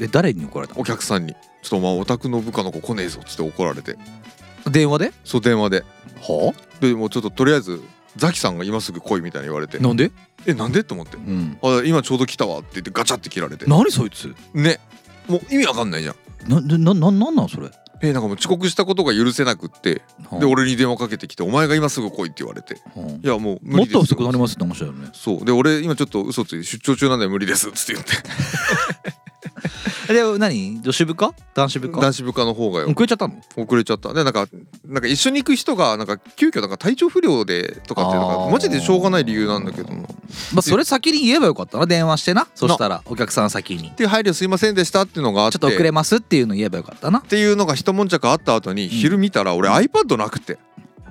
[0.00, 0.80] え誰に怒られたの？
[0.80, 3.96] お客さんに「ちょっとお前オタクの部下の子来ねえぞ」っつって怒られて
[4.70, 5.12] 電話で？
[5.24, 5.84] そう電話で。
[6.20, 7.80] はでもうちょっととりあえず
[8.16, 9.78] ザキさんが今すぐ来いみたいに言われて。
[9.78, 10.10] なんで？
[10.46, 10.84] えなんで？
[10.84, 11.16] と思って。
[11.16, 11.58] うん。
[11.62, 13.66] あ今ちょうど来たわって言ってガチャって切られて。
[13.66, 14.34] 何そいつ？
[14.54, 14.80] ね。
[15.28, 16.16] もう意味わかんないじゃん。
[16.48, 17.70] ななななんなんそれ？
[18.02, 20.02] えなんかもう遅刻したことが許せなくって
[20.38, 22.82] で俺に電話かけてきて「お前が今すぐ来い」って言われて。
[22.96, 25.08] うん「いやもう無もっ理です」と遅くなりますって話だよね。
[25.14, 25.44] そう。
[25.44, 28.12] で俺今ちょっと嘘ついて出張中なんで無理ですっつって言って
[30.08, 30.80] で何？
[30.82, 31.34] 女子部か？
[31.54, 32.00] 男子部か？
[32.00, 32.90] 男子部下の方がよ。
[32.90, 33.34] 遅れちゃったの？
[33.56, 34.12] 遅れちゃった。
[34.12, 34.46] でなんか
[34.86, 40.06] なんか一緒に行く人がなんか急遽なんか体調不良でとかってなんかマジでしょうがない理由なんだけどなっ
[40.52, 42.46] まあそれ先に言えばよかったな電話してな。
[42.54, 43.90] そしたらお客さん先に。
[43.92, 45.58] ていう配慮すいませんでしたっていうのがあって。
[45.58, 47.20] ちょっと遅れますっていうの言えばよかったな。
[47.20, 50.58] っていうのが一悶着あった後に昼見たら俺 iPad なくて。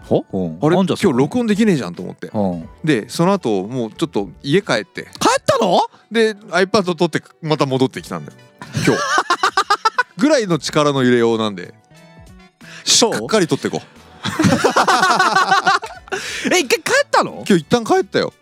[0.03, 0.25] ほ？
[0.61, 0.75] あれ？
[0.75, 2.27] 今日録音できねえじゃんと思って。
[2.33, 2.69] うん。
[2.83, 5.03] でその後もうちょっと家帰って。
[5.03, 5.79] 帰ったの？
[6.11, 8.37] で iPad 取ってまた戻ってきたんだよ
[8.85, 9.01] 今日。
[10.17, 11.73] ぐらいの力の入れようなんで。
[12.83, 13.81] しっかり取ってこ
[16.51, 17.43] え一回帰ったの？
[17.47, 18.33] 今日一旦帰ったよ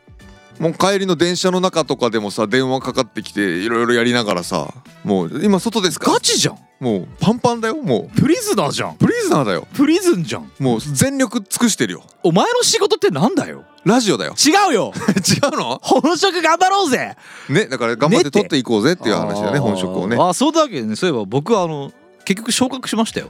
[0.62, 4.72] もう帰りの電車の中とかでもさ電話かかってきていろいろやりながらさ
[5.03, 6.59] もう今外ですかガチじゃん。
[6.80, 8.93] もうパンパンだよもプリズナーじゃん。
[8.93, 9.68] うプリズナーだよ。
[9.74, 10.51] プリズンじゃん。
[10.59, 12.03] もう全力尽くしてるよ。
[12.22, 13.66] お前の仕事ってなんだよ。
[13.86, 14.36] ラジオだよ。
[14.38, 14.93] 違うよ。
[15.18, 15.80] 違うの？
[15.82, 17.16] 本職頑張ろうぜ。
[17.49, 20.16] ねだから頑張って取っていこうぜっていう話だよね本職をね。
[20.20, 21.91] あそうだけどねそういえば僕はあの
[22.24, 23.26] 結局昇格しましたよ。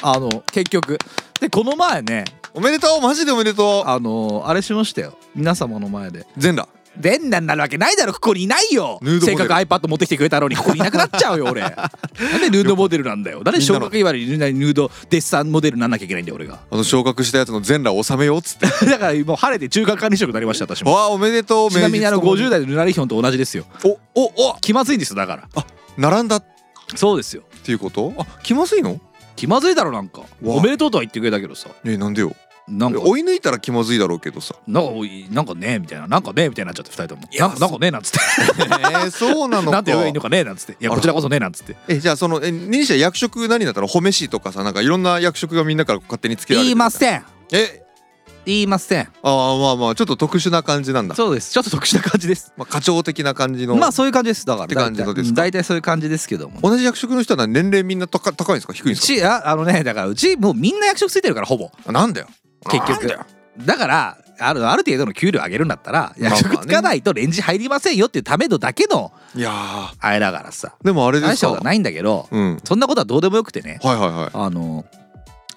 [0.00, 0.96] あの結局。
[1.40, 2.24] でこの前ね
[2.54, 3.88] おめでとうマジでおめでとう。
[3.88, 5.16] あのあれしましたよ。
[5.34, 6.26] 皆様の前で。
[6.36, 6.68] 全裸。
[7.00, 8.12] 全裸になるわけないだろ。
[8.12, 9.00] ここにいないよ。
[9.24, 11.62] せっかく iPad 持ってきてくれたのにここにいなくなっちゃうよ俺。
[11.64, 13.42] なんでヌードモデルなんだよ。
[13.42, 16.58] なんで昇格言われるヌードデッサンモデルになんなきゃいけないんだよ俺が。
[16.70, 18.66] あの昇格したやつの全裸を収めようっつって。
[18.84, 20.92] だからもう晴れて中間管理職になりました私も。
[20.92, 23.64] わあおめでとうちなみにあの名実とも50代のヌナリヒョンと同じですよ。
[23.84, 24.56] おおお。
[24.60, 25.48] 気まずいんですよだから。
[25.96, 26.36] 並んだ。
[26.36, 26.44] っ
[26.94, 27.42] そうですよ。
[27.64, 28.12] ていうこと？
[28.18, 29.00] あ気まずいの？
[29.36, 30.20] 気まずいだろなんか。
[30.20, 30.26] わ。
[30.42, 31.70] おめでとうとは言ってくれたけどさ。
[31.84, 32.34] えなんでよ。
[32.68, 33.00] なんか。
[33.00, 34.54] 追い抜いたら気まずいだろうけどさ。
[34.66, 34.90] なんか
[35.30, 36.06] なんかねみたいな。
[36.06, 37.22] なんかねみたいになっちゃって二人とも。
[37.30, 38.18] いやなんかなんかねなんつって。
[38.62, 39.70] えー、そうなのか。
[39.72, 40.72] なんて言えばいいのかねなんつって。
[40.72, 41.76] いやこちらこそねなんつって。
[41.88, 47.24] えじゃあそのえニシャ役職何だったら褒めしとかさなんかいろんな役職がみんなから勝手につけられて言いまんせん。
[47.52, 47.81] え
[48.44, 49.02] 言いません。
[49.02, 51.14] ああまあまあちょっと特殊な感じなんだ。
[51.14, 51.52] そうです。
[51.52, 52.52] ちょっと特殊な感じです。
[52.56, 54.46] まあ課長的な感じの、まあそういう感じです。
[54.46, 55.36] だからって感じのですか？
[55.36, 56.60] 大体そういう感じですけども。
[56.60, 58.72] 同じ役職の人は年齢みんな高高いんですか？
[58.72, 59.06] 低いんうですか？
[59.06, 61.70] ちああのねだからうちもうみんな役職ついてるからほぼ。
[61.86, 62.26] あなんだよ。
[62.70, 63.06] 結局。
[63.06, 63.26] だよ。
[63.58, 69.94] だからあるある程度の給料上げるんだったら役職つかないとレンジ入りませんよっていうためのだけのいやー。
[70.00, 70.74] あれだからさ。
[70.82, 71.32] でもあれですか？
[71.32, 72.58] 大したことはないんだけどうん。
[72.64, 73.78] そんなことはどうでもよくてね。
[73.82, 74.30] はいはいはい。
[74.32, 74.86] あの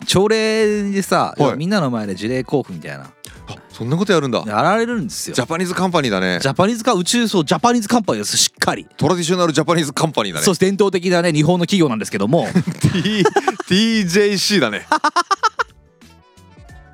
[0.05, 1.57] 朝礼でさ、はい。
[1.57, 3.11] みんなの前で事例交付みたいな。
[3.47, 4.43] あそんなことやるんだ。
[4.45, 5.35] やられるんですよ。
[5.35, 6.39] ジャパニーズカンパニーだね。
[6.41, 10.45] ジャパニーズか宇宙そうジャパニーズカンパニーですしっかり、トラディショナルジャパニーズカンパニーだね。
[10.45, 12.47] そうです伝統的なね日本の企業なんですけども。
[12.81, 13.23] T
[13.67, 14.87] TJC だね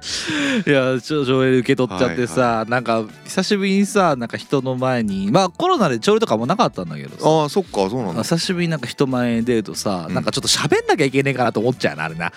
[0.65, 8.23] いや朝礼受け取っちゃってさ、なんか久しぶりにさなんか人の前にまあコロナで朝礼とかもなかったんだけどさああそっかそうなんだ。
[8.23, 10.13] 久しぶりになんか人前に出るとさ、うん。
[10.15, 12.31] なんかちょっと喋んなきゃいけねえかなと思っちゃうなあれな。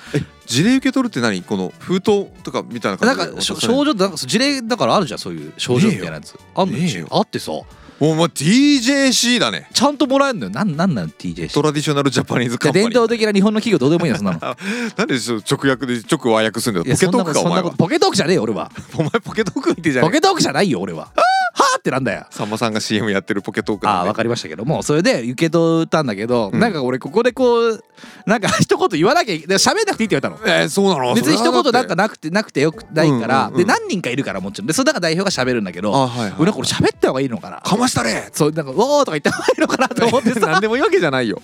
[0.47, 1.43] 事例受け取るって何？
[1.43, 6.35] この封筒とかみたいななん感じでかしょ渡される症状ってなんか事例だからあるじゃんそういう症状みたいなやつ。
[6.55, 7.09] あんのねえよ。
[7.11, 7.53] あってさ
[8.01, 9.69] お前 TJC だね。
[9.73, 10.51] ちゃんともらえるのよ。
[10.51, 14.39] なんなんなの TJ トラディショナルジャパニーズカンパニー伝統的な日本の企業どうでもいいやつなの。
[14.41, 16.85] なんで直訳で直和訳すんだよ。
[16.85, 18.71] ポケトークかお前ポケトークじゃねえよ俺は。
[18.97, 21.09] お前ポケトーク見てじゃねえポケトークじゃないよ俺は。
[21.57, 22.27] はあってなんだよ。
[22.31, 24.65] さんまさんが CM やってるポケトークああ分かりましたけど。
[24.65, 26.59] もそれで受け取ったんだけど、うん。
[26.59, 27.85] なんか俺ここでこう
[28.27, 30.39] なんか一言言わなきゃ喋んなくていいって言われたの。
[30.45, 31.15] えー、そうなの？
[31.15, 34.67] 別に一言なんかななくてなくてよくないから、うんうんうんで何人かいるからもちろん。
[34.67, 36.35] でそれだから代表が喋るんだけどあはいはい。
[36.39, 37.61] 俺なんか俺喋った方がいいのかな。
[37.61, 40.41] かましたれそうなんか「おー」とか言った方がいいのかなと思ってさ。
[40.49, 41.41] 何でもいいわけじゃないよ。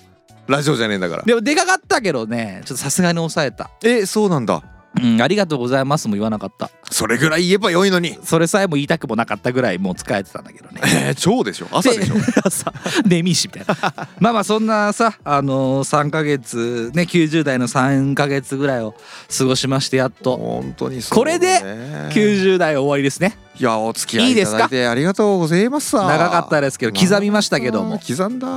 [0.47, 1.23] ラジオじゃねえんだから。
[1.23, 3.69] でもでかかったけどねちょっとさすがに抑えた。
[3.83, 4.63] えそうなんだ
[5.01, 6.69] 「うんありがとうございます」も言わなかった。
[6.89, 8.17] それぐらい言えばよいのに。
[8.23, 10.81] それさえも言いたくもなかったぐらいもう使えてたんだけどね。
[10.83, 11.67] えー、超でしょ。
[11.71, 12.15] 朝でしょ。
[12.15, 12.73] で朝
[13.05, 13.91] 眠いしみたいな。
[14.19, 18.93] まあまあそんなさあのー、3ヶ月ね90代の3ヶ月ぐらいを
[19.37, 20.35] 過ごしましてやっと。
[20.37, 23.37] 本当にそうこれでね90代終わりですね。
[23.59, 24.57] いやお付き合いいいいですか？
[24.57, 25.91] ただいてありがとうございます。
[25.91, 27.99] さ長かったですけど刻みましたけども。
[27.99, 28.47] 刻んだ。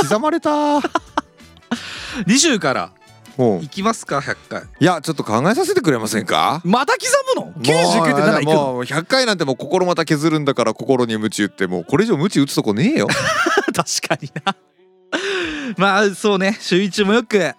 [0.00, 0.80] 刻まれた。
[2.26, 2.90] 次週から
[3.36, 4.62] 行きますか100回。
[4.80, 6.60] いやちょっと考えさせてくれませんか？
[6.64, 7.04] また刻
[7.36, 13.08] むの ?99 って7いくのもう100回なんてもう心また削るんだから心に鞭打ってもうこれ以上鞭打つとこねえよ。
[13.74, 14.56] 確かにな。
[15.76, 16.56] まあそうね。
[16.60, 17.52] 週一もよく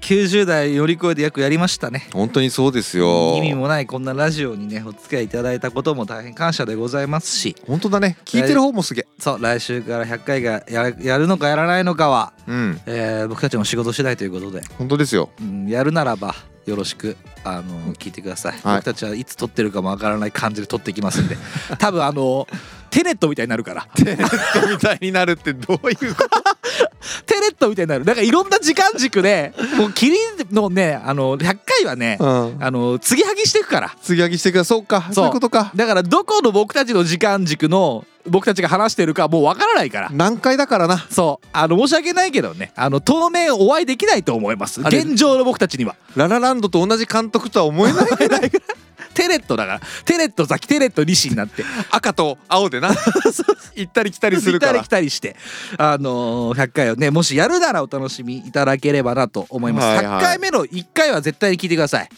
[0.00, 2.08] 90代乗り越えて約やりましたね。
[2.12, 3.34] 本当にそうですよ。
[3.36, 7.56] 意味もないこんなラジオにねお付き合いいただいたことも大変感謝でございますし。
[7.66, 8.18] 本当だね。
[8.24, 9.06] 聞いてる方もすげえ。
[9.18, 12.80] そう来週から100回がやるやるのかやらないのかは、うん。
[12.86, 15.30] えー僕たちの仕事次第ということで、本当ですよ。
[15.40, 16.34] うん、やるならば
[16.66, 18.76] よろしくあの聞いてください、はい。
[18.76, 21.36] 僕たちはいつ撮ってるかもわからない感じで撮っていきますんで。
[21.78, 22.46] 多分あの
[22.90, 23.86] テネットみたいになるから。
[23.94, 26.40] テネットみたいになるってどういうこと？
[27.26, 28.04] テネットみたいになる。
[28.04, 32.56] なんかいろんな時間軸でもうキリンのねあの100回はね、うん。
[32.60, 33.94] あの継ぎはぎしていくから。
[34.02, 35.08] 継ぎはぎしてくだそうか。
[35.12, 35.26] そう。
[35.26, 35.72] いうことか。
[35.74, 40.10] だからどこの僕たちの時間軸の僕たちが話してるかもうわからないから。
[40.10, 40.98] 何回だからな。
[41.10, 41.46] そう。
[41.52, 42.72] あの申し訳ないけどね。
[42.74, 44.80] あの当面お会いできないと思います。
[44.80, 45.94] 現状の僕たちには。
[46.16, 48.50] ララランドと同じ監督とは思えないぐらい
[49.16, 51.64] テレットだからテレットザキテレット西になって。
[51.90, 52.90] 赤と青でな。
[53.74, 54.72] 行ったり来たりするから。
[54.74, 55.36] 行ったり来たりして。
[55.78, 56.96] あのー100回を。
[56.96, 60.04] ねもしやるならお楽しみいただければなと思います、はいはい。
[60.04, 62.08] 100回目の1回は絶対に聞いてください。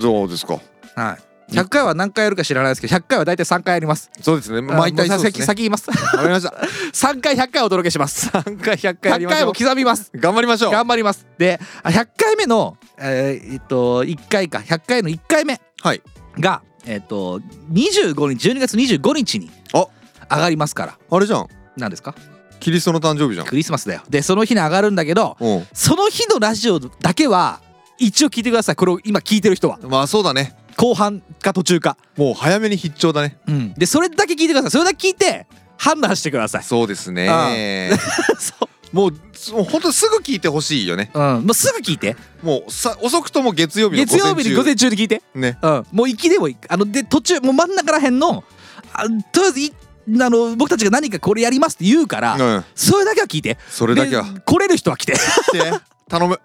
[0.00, 0.58] そうですか。
[0.94, 1.26] はい。
[1.52, 4.10] 100回は何回やるか知らないですけど100回は大体3回やります。
[4.20, 4.62] そうですね。
[4.62, 5.90] 毎回そうです先ね先言います。
[5.90, 6.48] わかりました。
[6.92, 8.28] 3回100回お届けします。
[8.28, 9.68] 3回100回やり100回もましょう。
[9.68, 10.10] 刻みます。
[10.14, 10.72] 頑張りましょう。
[10.72, 11.26] 頑張ります。
[11.38, 14.58] であ100回目のえーえっと1回か。
[14.58, 15.60] 100回の1回目。
[15.82, 16.02] はい
[16.40, 17.40] がえっと
[17.72, 19.86] 25日12月25日にあ。
[20.28, 20.98] 上がりますから。
[21.10, 21.46] あれじゃん。
[21.76, 22.14] 何ですか？
[22.58, 23.46] キリストの誕生日じゃん。
[23.46, 24.02] クリスマスだよ。
[24.08, 25.66] でその日に上がるんだけどうん。
[25.72, 27.60] その日のラジオだけは
[27.98, 28.76] 一応聞いてください。
[28.76, 29.78] これを今聞いてる人は。
[29.82, 30.54] まあそうだね。
[30.76, 31.96] 後半か途中か。
[32.16, 33.38] もう早めに必聴だね。
[33.46, 33.74] うん。
[33.74, 34.70] でそれだけ聞いてください。
[34.72, 35.46] それだけ聞いて
[35.78, 36.62] 判断してください。
[36.64, 37.90] そうですね。
[38.38, 41.10] そ もうもうほんとすぐ聞いてほしいよね。
[41.14, 41.46] ううん。
[41.46, 42.16] もうすぐ聞いて。
[42.42, 45.22] もうさ遅くとも月曜日の月曜日に午前中で聞いて。
[45.34, 45.58] ね。
[45.60, 45.86] うん。
[45.92, 46.56] もう行きでもいい。
[46.68, 48.44] あので途中もう真ん中らへんの
[48.92, 49.72] あとりあえずい
[50.20, 52.64] あの僕たちが何かこれやりますって言うから、うん。
[52.74, 53.58] それだけは聞いて。
[53.68, 54.22] それだけは。
[54.22, 55.14] で来れる人は来て。
[55.14, 55.72] 来て。
[56.08, 56.40] 頼む。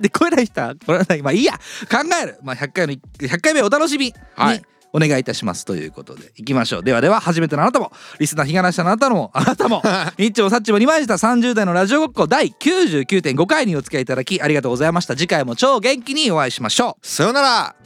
[0.00, 1.22] で来れない人は来れない。
[1.22, 1.52] まあいいや。
[1.52, 4.14] 考える、まあ、100回の100回目お楽しみに。
[4.34, 4.62] はい
[4.92, 6.82] お願いいたしますということでいきましょう。
[6.82, 9.82] ではでは初めてのあなたもリスナー日がなしたのあなたもあなたも
[10.18, 17.06] ニッチもサッチも2枚した30代のラジオごっこ第99.5回にお付き合いいただきありがとうございました次回も超元気にお会いしましょう。
[17.06, 17.76] さよなら。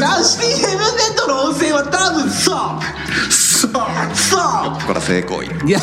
[0.00, 3.51] ラシティヘブンネットの温泉は多分そう。
[3.72, 5.80] これ成功いや。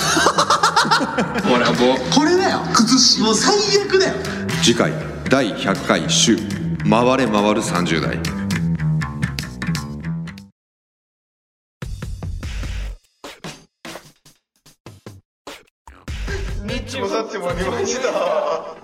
[1.52, 2.14] 俺はもう。
[2.14, 2.60] これだよ。
[2.74, 3.20] 崩し。
[3.22, 4.14] もう最悪だよ。
[4.62, 4.92] 次回
[5.30, 6.38] 第100回週
[6.90, 8.18] 回れ回る30代。
[16.66, 18.79] ニッチもサッチもありました